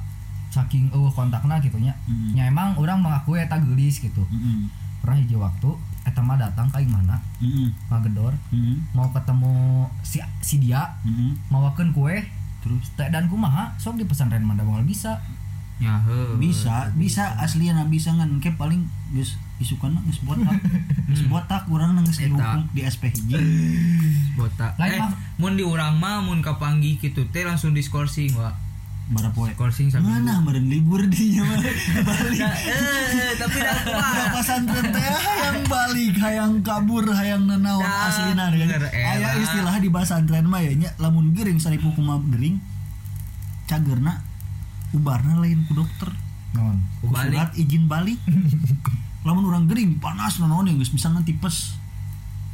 saking 0.53 0.91
eueuh 0.93 1.09
kontakna 1.09 1.57
gitu 1.63 1.79
nya 1.81 1.95
Mm. 2.05 2.35
nya 2.37 2.45
emang 2.51 2.77
orang 2.77 3.01
mengakui 3.01 3.41
eta 3.41 3.57
geulis 3.57 4.03
gitu 4.03 4.21
Mm-mm. 4.29 4.69
pernah 5.01 5.17
hiji 5.17 5.39
waktu 5.39 5.71
eta 6.05 6.21
mah 6.21 6.37
datang 6.37 6.67
ka 6.69 6.83
mana 6.83 7.17
Mm-mm. 7.41 7.71
ngagedor 7.89 8.35
Mm-mm. 8.51 8.83
mau 8.93 9.09
ketemu 9.15 9.87
si 10.03 10.19
si 10.43 10.59
dia 10.61 10.99
Mm-mm. 11.07 11.39
mawakeun 11.49 11.95
kue 11.95 12.27
terus 12.61 12.91
teh 12.99 13.09
dan 13.09 13.31
kumaha 13.31 13.73
sok 13.79 13.97
di 13.97 14.05
pesantren 14.05 14.45
mah 14.45 14.59
bisa 14.85 15.23
Ya, 15.83 15.99
he. 15.99 16.39
bisa 16.39 16.95
bisa 16.95 17.35
aslinya 17.37 17.83
bisa 17.85 18.15
ngan. 18.15 18.39
Ke 18.39 18.55
paling 18.55 18.87
geus 19.11 19.35
isukan 19.59 19.99
geus 20.07 20.23
botak. 20.23 20.55
Geus 21.11 21.27
botak 21.27 21.67
urang 21.67 21.99
geus 22.01 22.17
dihukum 22.17 22.71
di 22.71 22.87
SP 22.87 23.11
hiji. 23.11 23.35
Botak. 24.33 24.79
Lain 24.79 25.03
eh, 25.03 25.11
mun 25.37 25.53
di 25.53 25.67
urang 25.67 25.99
mah 25.99 26.23
mun 26.23 26.39
kapanggih 26.39 26.97
gitu 26.97 27.27
teh 27.29 27.43
langsung 27.43 27.75
diskorsing, 27.75 28.31
Wak. 28.33 28.55
bara 29.11 29.29
poe. 29.29 29.51
Skorsing 29.51 29.91
sambil 29.91 30.23
mana 30.23 30.39
meureun 30.39 30.71
libur 30.71 31.03
dinya 31.05 31.43
mah 31.43 31.59
balik. 31.59 32.39
Nah, 32.39 32.55
eh, 32.55 33.35
tapi 33.35 33.59
dah 33.59 33.75
Udah 33.75 33.83
kumaha? 33.83 34.25
pasantren 34.33 34.87
teh 34.89 35.03
hayang 35.03 35.61
balik 35.67 36.15
hayang 36.17 36.53
kabur 36.63 37.05
hayang 37.11 37.43
nenaon 37.45 37.83
Dah, 37.83 38.07
aslina 38.09 38.49
ya. 38.49 38.65
bener, 38.65 38.83
aya 38.89 39.19
elah. 39.19 39.35
istilah 39.37 39.75
di 39.77 39.91
pasantren 39.91 40.47
mah 40.47 40.63
ya 40.63 40.73
nya 40.73 40.91
lamun 40.97 41.35
gering 41.35 41.59
saripu 41.59 41.91
kumaha 41.93 42.23
gering 42.31 42.63
cagerna 43.67 44.23
ubarna 44.93 45.39
lain 45.39 45.65
ku 45.65 45.75
dokter 45.75 46.09
non 46.53 46.77
ku 46.99 47.09
balik. 47.09 47.33
surat 47.33 47.51
izin 47.55 47.85
balik 47.87 48.21
lamun 49.27 49.45
orang 49.47 49.65
gering 49.65 49.97
panas 49.97 50.37
naon 50.37 50.65
yang 50.65 50.77
geus 50.77 50.91
misalnya 50.91 51.23
tipes 51.23 51.79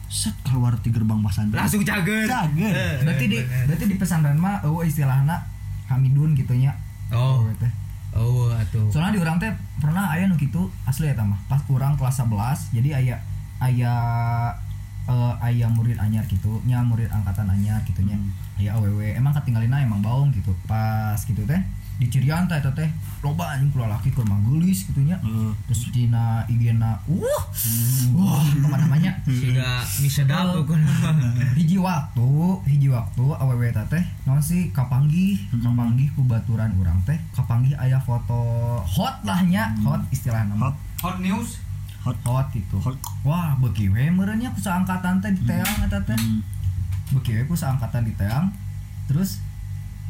set 0.06 0.32
keluar 0.42 0.72
di 0.76 0.88
gerbang 0.88 1.20
pasantren 1.20 1.58
Langsung 1.58 1.82
cager. 1.82 2.24
Cager. 2.24 2.72
Eh, 2.72 2.96
berarti 3.02 3.24
di 3.26 3.38
berarti 3.40 3.84
di 3.84 3.96
pesantren 3.96 4.36
mah 4.36 4.62
eueuh 4.62 4.80
istilahna 4.82 5.44
hamidun 5.86 6.32
gitu 6.32 6.54
nya 6.54 6.72
Oh. 7.08 7.44
Teh. 7.54 7.72
Oh, 8.10 8.48
atuh. 8.50 8.88
soalnya 8.88 9.16
di 9.16 9.20
orang 9.20 9.36
teh 9.36 9.48
pernah 9.76 10.08
aya 10.08 10.24
nu 10.24 10.34
kitu 10.34 10.60
asli 10.84 11.06
eta 11.06 11.20
mah 11.22 11.36
pas 11.44 11.60
kurang 11.62 11.92
kelas 11.94 12.16
11 12.18 12.72
jadi 12.72 12.88
aya 12.96 13.16
aya 13.58 13.92
eh, 15.04 15.34
aya 15.42 15.66
murid 15.68 15.96
anyar 15.96 16.24
gitu 16.24 16.60
nya 16.62 16.80
murid 16.80 17.08
angkatan 17.08 17.48
anyar 17.48 17.80
gitu 17.82 18.00
nya 18.00 18.16
Hmm. 18.16 18.32
aya 18.56 18.74
awewe 18.74 19.12
emang 19.12 19.30
katinggalina 19.30 19.78
emang 19.78 20.00
baung 20.00 20.28
gitu 20.30 20.50
pas 20.64 21.16
gitu 21.20 21.44
teh 21.44 21.60
di 21.98 22.06
Cirian 22.06 22.46
teh 22.46 22.56
eta 22.56 22.70
teh. 22.70 22.86
Loba 23.18 23.50
anjing 23.50 23.74
kula 23.74 23.90
laki 23.90 24.14
keur 24.14 24.22
manggelis 24.24 24.86
gitu 24.86 25.02
nya 25.02 25.18
Heeh. 25.18 25.50
terus 25.66 25.90
dina 25.90 26.46
IG-na 26.46 26.94
uh 27.10 27.42
wah 28.14 28.38
ke 28.46 28.62
mana 28.62 28.86
namanya? 28.86 29.10
Siga 29.26 29.82
mie 29.98 30.06
sedap 30.06 30.54
Oh. 30.54 30.62
pokoknya. 30.62 30.86
hiji 31.58 31.82
waktu 31.82 32.28
hiji 32.70 32.86
waktu 32.86 33.24
awewe 33.34 33.74
teh 33.74 34.04
naon 34.22 34.38
sih? 34.38 34.70
Kapanggih 34.70 35.34
kapanggih 35.50 36.06
ku 36.14 36.22
baturan 36.22 36.70
urang 36.78 37.02
teh. 37.02 37.18
Kapanggih 37.34 37.74
aya 37.74 37.98
foto 37.98 38.38
hot 38.86 39.18
lah 39.26 39.42
nya. 39.42 39.74
Hot 39.82 40.06
istilahna 40.14 40.54
mah. 40.54 40.70
hot. 40.70 40.76
Hot 41.02 41.16
news. 41.18 41.58
hot. 42.06 42.14
Hot 42.22 42.46
gitu 42.54 42.78
Hot. 42.78 42.94
wah 43.26 43.58
beki 43.58 43.90
we 43.90 44.06
meureun 44.06 44.38
nya 44.38 44.54
ku 44.54 44.62
saangkatan 44.62 45.18
teh 45.18 45.34
di 45.34 45.42
teang 45.42 45.74
eta 45.82 45.98
teh. 46.06 46.14
Hmm. 46.14 46.38
beki 47.10 47.42
we 47.42 47.42
ku 47.50 47.58
saangkatan 47.58 48.06
di 48.06 48.14
teang. 48.14 48.54
Terus 49.10 49.42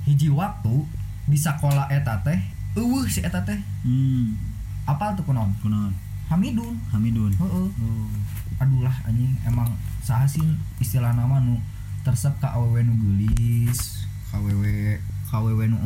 hiji 0.05 0.29
waktu 0.29 0.85
di 1.29 1.37
sekolah 1.37 1.93
eta 1.93 2.25
teh 2.25 2.41
eueuh 2.75 3.05
si 3.07 3.21
eta 3.21 3.45
teh. 3.45 3.61
Hmm. 3.85 4.35
Apal 4.89 5.13
tuh 5.13 5.25
kunaon? 5.29 5.53
Kunaon. 5.61 5.93
Hamidun. 6.33 6.75
Hamidun. 6.89 7.33
Heeh. 7.37 7.69
Oh. 7.69 8.09
Aduh 8.59 8.83
lah 8.83 8.97
anjing 9.07 9.37
emang 9.45 9.69
saha 10.01 10.25
sih 10.25 10.43
istilah 10.81 11.13
nama 11.13 11.39
nu 11.39 11.61
tersep 12.03 12.33
ka 12.41 12.57
awewe 12.57 12.81
nu 12.81 12.97
geulis 12.97 14.09
kawewe 14.33 14.97
kawewe 15.29 15.69
nu 15.69 15.79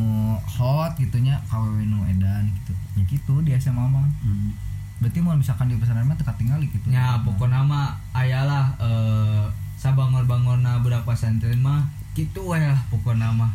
hot 0.47 0.95
gitunya 0.95 1.35
kawewe 1.51 1.83
nu 1.83 2.01
edan 2.07 2.47
gitu. 2.47 2.73
Ya 2.95 3.03
gitu 3.05 3.33
di 3.43 3.51
SMA 3.59 3.83
mah. 3.83 4.07
Hmm. 4.23 4.55
berarti 5.03 5.19
mau 5.19 5.35
misalkan 5.35 5.67
di 5.67 5.75
pesantren 5.75 6.07
mah 6.07 6.15
teka 6.15 6.31
tinggali 6.39 6.71
gitu. 6.71 6.87
Ya, 6.87 7.19
pokoknya 7.27 7.59
mah 7.59 7.99
ayalah 8.15 8.71
eh 8.79 9.43
sabangor-bangorna 9.75 10.79
budak 10.79 11.03
pesantren 11.03 11.59
mah 11.59 11.83
gitu 12.15 12.55
lah 12.55 12.79
pokoknya 12.87 13.35
mah 13.35 13.51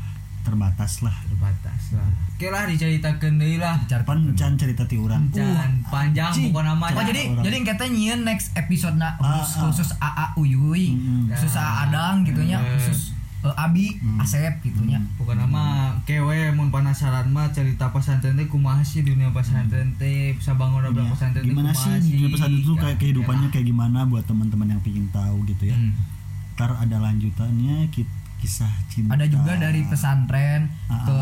terbatas 0.49 0.93
lah 1.01 1.17
terbatas 1.23 1.83
lah. 1.93 2.09
Oke 2.33 2.49
lah 2.49 2.65
diceritakeun 2.65 3.35
deui 3.35 3.57
lah. 3.57 3.77
Pan 4.03 4.33
can 4.33 4.55
cerita 4.55 4.83
ti 4.83 4.95
urang 4.95 5.27
Can 5.29 5.85
panjang 5.85 6.31
anjing. 6.31 6.49
pokoknya 6.49 6.73
mah. 6.73 6.89
Oh, 6.89 6.97
nya. 6.97 7.07
jadi 7.07 7.23
orang. 7.29 7.45
jadi 7.45 7.57
kita 7.67 7.85
nyieun 7.87 8.21
next 8.23 8.49
episode 8.55 8.95
na 8.95 9.15
Ah, 9.17 9.39
khusus, 9.39 9.53
ah. 9.53 9.61
khusus 9.67 9.89
AA 9.99 10.27
Uyuy, 10.37 10.85
Mm-mm. 10.93 11.29
khusus. 11.29 11.53
AA 11.53 11.73
Adang 11.85 12.23
gitunya, 12.23 12.57
Mm. 12.57 12.69
khusus 12.73 13.01
eh, 13.39 13.55
Abi, 13.57 13.87
Asep 14.19 14.51
gitunya. 14.61 14.99
pokoknya 15.15 15.45
mah 15.45 15.95
kewe 16.03 16.51
mun 16.51 16.69
penasaran 16.69 17.27
mah 17.29 17.47
cerita 17.49 17.87
pesantren 17.89 18.35
teh 18.35 18.47
kumaha 18.47 18.83
sih 18.83 19.01
dunia 19.01 19.31
pesantren 19.31 19.95
teh 19.95 20.35
sabangor 20.37 20.83
budak 20.85 21.05
Iya. 21.05 21.13
pesantren 21.13 21.43
teh 21.43 21.49
gimana 21.49 21.71
kumaha 21.71 21.99
sih 21.99 22.13
di 22.13 22.27
pesantren 22.29 22.59
itu 22.61 22.73
Ya, 22.73 22.81
kayak 22.81 22.97
kehidupannya 22.99 23.47
ya. 23.47 23.53
kayak 23.53 23.67
gimana 23.69 23.99
buat 24.05 24.25
teman-teman 24.25 24.69
yang 24.69 24.81
pingin 24.81 25.07
tahu 25.09 25.43
gitu 25.45 25.65
ya 25.65 25.77
Hmm. 25.77 25.95
ntar 26.55 26.75
ada 26.77 26.99
lanjutannya 26.99 27.87
ki- 27.89 28.11
kisah 28.39 28.71
cinta 28.87 29.15
Ada 29.15 29.27
juga 29.27 29.53
dari 29.55 29.83
pesantren 29.85 30.71
Ah, 30.87 31.05
ke 31.05 31.19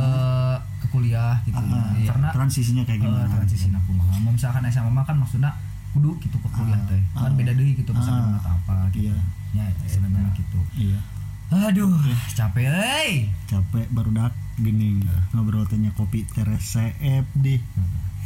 ke 0.81 0.87
kuliah 0.88 1.40
gitu. 1.42 1.57
Ah, 1.57 1.66
ah. 1.83 1.92
ya. 1.96 2.09
Karena 2.12 2.29
transisinya 2.31 2.83
kayak 2.85 3.00
eh, 3.00 3.05
gimana 3.05 3.26
transisi 3.26 3.66
aku 3.68 3.90
mah. 3.92 4.07
Mau 4.20 4.31
misalkan 4.31 4.62
SMA 4.66 5.02
kan 5.02 5.16
maksudnya 5.16 5.50
kudu 5.90 6.16
gitu 6.20 6.37
ke 6.37 6.48
kuliah 6.50 6.76
Ah, 6.76 6.88
teh. 6.88 7.00
Kan 7.12 7.31
ah. 7.31 7.35
beda 7.35 7.52
deui 7.52 7.72
gitu 7.72 7.90
Ah. 7.90 8.37
atau 8.37 8.52
apa 8.52 8.76
gitu. 8.92 9.11
Iya. 9.11 9.16
Ya, 9.52 9.64
sebenarnya 9.88 10.31
gitu. 10.37 10.61
iya 10.76 11.00
Aduh, 11.48 11.88
capek 12.35 12.68
euy. 12.68 13.31
capek 13.46 13.87
baru 13.88 14.11
dak 14.12 14.35
gini 14.59 15.00
ngobrol 15.31 15.64
tanya 15.64 15.88
kopi 15.94 16.26
teres 16.29 16.74
CFD 16.74 17.62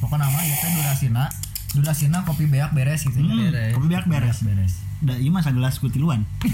Pokoknya 0.01 0.25
nama 0.25 0.41
ya 0.41 0.55
teh 0.57 0.71
durasina 0.73 1.25
durasina 1.73 2.21
kopi 2.21 2.45
beak 2.45 2.71
beres 2.71 3.03
gitu 3.03 3.17
Hmm, 3.17 3.31
ya. 3.31 3.35
beres. 3.47 3.71
kopi 3.73 3.87
beak 3.87 4.05
beres 4.07 4.39
beres. 4.41 4.73
da 5.01 5.13
iya 5.15 5.29
mah 5.29 5.41
sagelas 5.41 5.77
kutiluan 5.77 6.25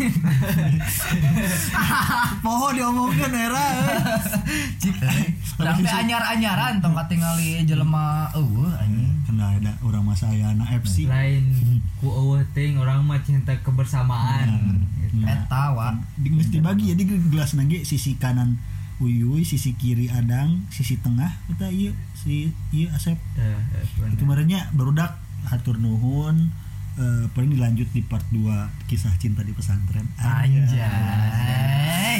poho 2.40 2.66
diomongkeun 2.70 3.32
era 3.32 3.64
Cik 4.78 4.94
euy. 4.96 5.24
Sampai 5.56 5.92
anyar-anyaran 5.98 6.78
tong 6.78 6.94
katingali 6.94 7.64
jelema 7.64 8.28
eueuh 8.32 8.70
anjing. 8.76 9.08
kena 9.26 9.52
ada 9.52 9.72
orang 9.82 10.02
masa 10.04 10.28
ayana 10.28 10.62
FC 10.64 11.04
lain 11.06 11.44
ku 11.98 12.06
eueuh 12.06 12.42
ting 12.52 12.76
orang 12.76 13.02
mah 13.02 13.18
cinta 13.20 13.52
kebersamaan 13.58 14.80
Gitu. 14.96 15.22
Eta 15.22 15.70
wa. 15.70 15.92
di 16.14 16.28
geus 16.28 16.48
dibagi 16.48 16.92
jadi 16.92 17.02
gelas 17.30 17.52
nage 17.52 17.82
sisi 17.82 18.14
kanan 18.14 18.56
Uyuy, 18.96 19.42
sisi 19.42 19.72
kiri 19.72 20.08
Adang, 20.08 20.64
sisi 20.68 20.96
tengah 20.96 21.28
kita 21.46 21.68
iya 21.68 21.90
si 22.14 22.50
iya 22.70 22.90
Asep. 22.90 23.16
Eh, 23.36 23.56
bener. 23.96 24.12
Itu 24.12 24.22
marahnya 24.24 24.68
barudak 24.72 25.16
hatur 25.44 25.76
nuhun 25.76 26.48
eh, 26.96 27.24
paling 27.30 27.50
dilanjut 27.50 27.86
di 27.90 28.00
part 28.00 28.22
2 28.28 28.86
kisah 28.86 29.12
cinta 29.16 29.40
di 29.40 29.52
pesantren. 29.52 30.04
Anjay. 30.16 30.80
Ah. 30.80 32.18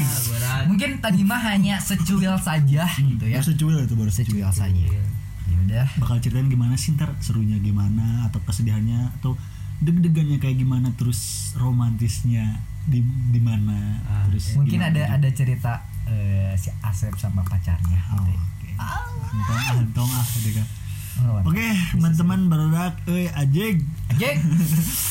Mungkin 0.66 0.98
tadi 0.98 1.22
mah 1.22 1.38
hanya 1.46 1.78
secuil 1.78 2.34
saja 2.36 2.84
gitu 2.90 3.24
ya. 3.24 3.38
Baru 3.38 3.44
secuil 3.46 3.76
itu 3.80 3.94
baru 3.94 4.10
Secuil 4.10 4.42
secuil. 4.44 4.52
saja. 4.52 4.84
Ya 5.46 5.56
udah. 5.58 5.84
Bakal 5.96 6.16
ceritain 6.20 6.46
gimana 6.46 6.74
sih 6.74 6.92
ntar 6.92 7.14
serunya 7.18 7.56
gimana 7.56 8.26
atau 8.26 8.38
kesedihannya 8.42 9.14
atau 9.16 9.34
deg-degannya 9.78 10.36
kayak 10.36 10.56
gimana 10.56 10.88
terus 10.92 11.52
romantisnya 11.54 12.58
di 12.84 13.00
di 13.30 13.40
mana 13.40 13.98
Ah, 14.04 14.22
terus 14.26 14.54
Mungkin 14.54 14.72
gimana 14.72 14.88
ada 14.88 15.02
juga. 15.02 15.14
ada 15.16 15.28
cerita 15.32 15.72
eh, 16.06 16.52
si 16.54 16.70
Asep 16.80 17.12
sama 17.14 17.42
pacarnya 17.42 18.00
Oh, 18.10 18.22
gitu. 18.22 18.36
oke. 18.36 18.70
Antong 19.74 20.08
ah, 20.08 20.18
ah 20.18 20.26
gitu 20.36 20.50
kan. 20.54 20.66
Oh, 21.16 21.40
Oke, 21.42 21.64
teman-teman 21.90 22.40
barudak 22.46 23.00
euy 23.06 23.24
ajeg. 23.26 23.80
Jek, 24.14 24.36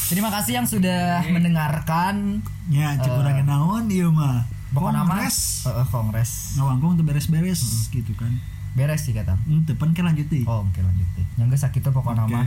terima 0.05 0.29
kasih 0.29 0.61
yang 0.61 0.67
sudah 0.69 1.25
mendengarkan 1.25 2.45
Ya, 2.67 2.93
cek 2.95 3.09
urang 3.09 3.41
naon 3.41 3.89
ieu 3.89 4.09
mah. 4.09 4.45
Pokoknya 4.69 5.01
mah 5.01 5.23
Kongres. 5.23 5.63
eh, 5.63 5.71
eh, 5.71 5.87
kongres 5.87 6.31
Ngawangkung 6.55 6.93
tuh 6.95 7.05
beres-beres 7.05 7.61
gitu 7.89 8.13
kan. 8.13 8.29
beres 8.75 9.01
sih 9.01 9.15
kata. 9.15 9.33
Hmm, 9.47 9.63
depan 9.63 9.95
kan 9.95 10.05
lanjut. 10.05 10.27
Oh, 10.45 10.61
oke 10.61 10.77
lanjut. 10.77 11.07
Yang 11.39 11.47
gak 11.53 11.61
sakit 11.65 11.81
tuh 11.81 11.93
pokoknya 11.95 12.27
Oke. 12.27 12.33
mah 12.33 12.45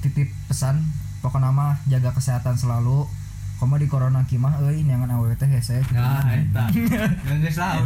titip 0.00 0.28
pesan 0.44 0.82
pokoknya 1.18 1.48
mah 1.48 1.80
jaga 1.86 2.12
kesehatan 2.12 2.60
selalu. 2.60 3.08
Komo 3.58 3.74
di 3.74 3.90
corona 3.90 4.22
kimah 4.22 4.62
euy 4.62 4.86
neangan 4.86 5.18
awewe 5.18 5.34
teh 5.34 5.50
hese. 5.50 5.82
Nah, 5.90 6.22
eta. 6.38 6.70
Geus 6.70 7.58
lah. 7.58 7.82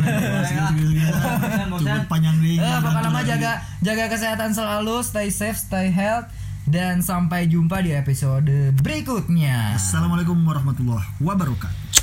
ya. 1.80 2.04
panjang. 2.04 2.37
Eh, 2.44 2.78
pokoknya 2.85 3.08
mah 3.08 3.24
jaga 3.24 3.52
jaga 3.80 4.04
kesehatan 4.12 4.52
selalu, 4.52 5.00
stay 5.00 5.32
safe, 5.32 5.56
stay 5.56 5.88
health 5.88 6.28
dan 6.68 7.00
sampai 7.00 7.48
jumpa 7.48 7.80
di 7.80 7.96
episode 7.96 8.76
berikutnya. 8.85 9.80
Assalamualaikum 9.80 10.37
warahmatullahi 10.44 11.08
wabarakatuh. 11.24 12.01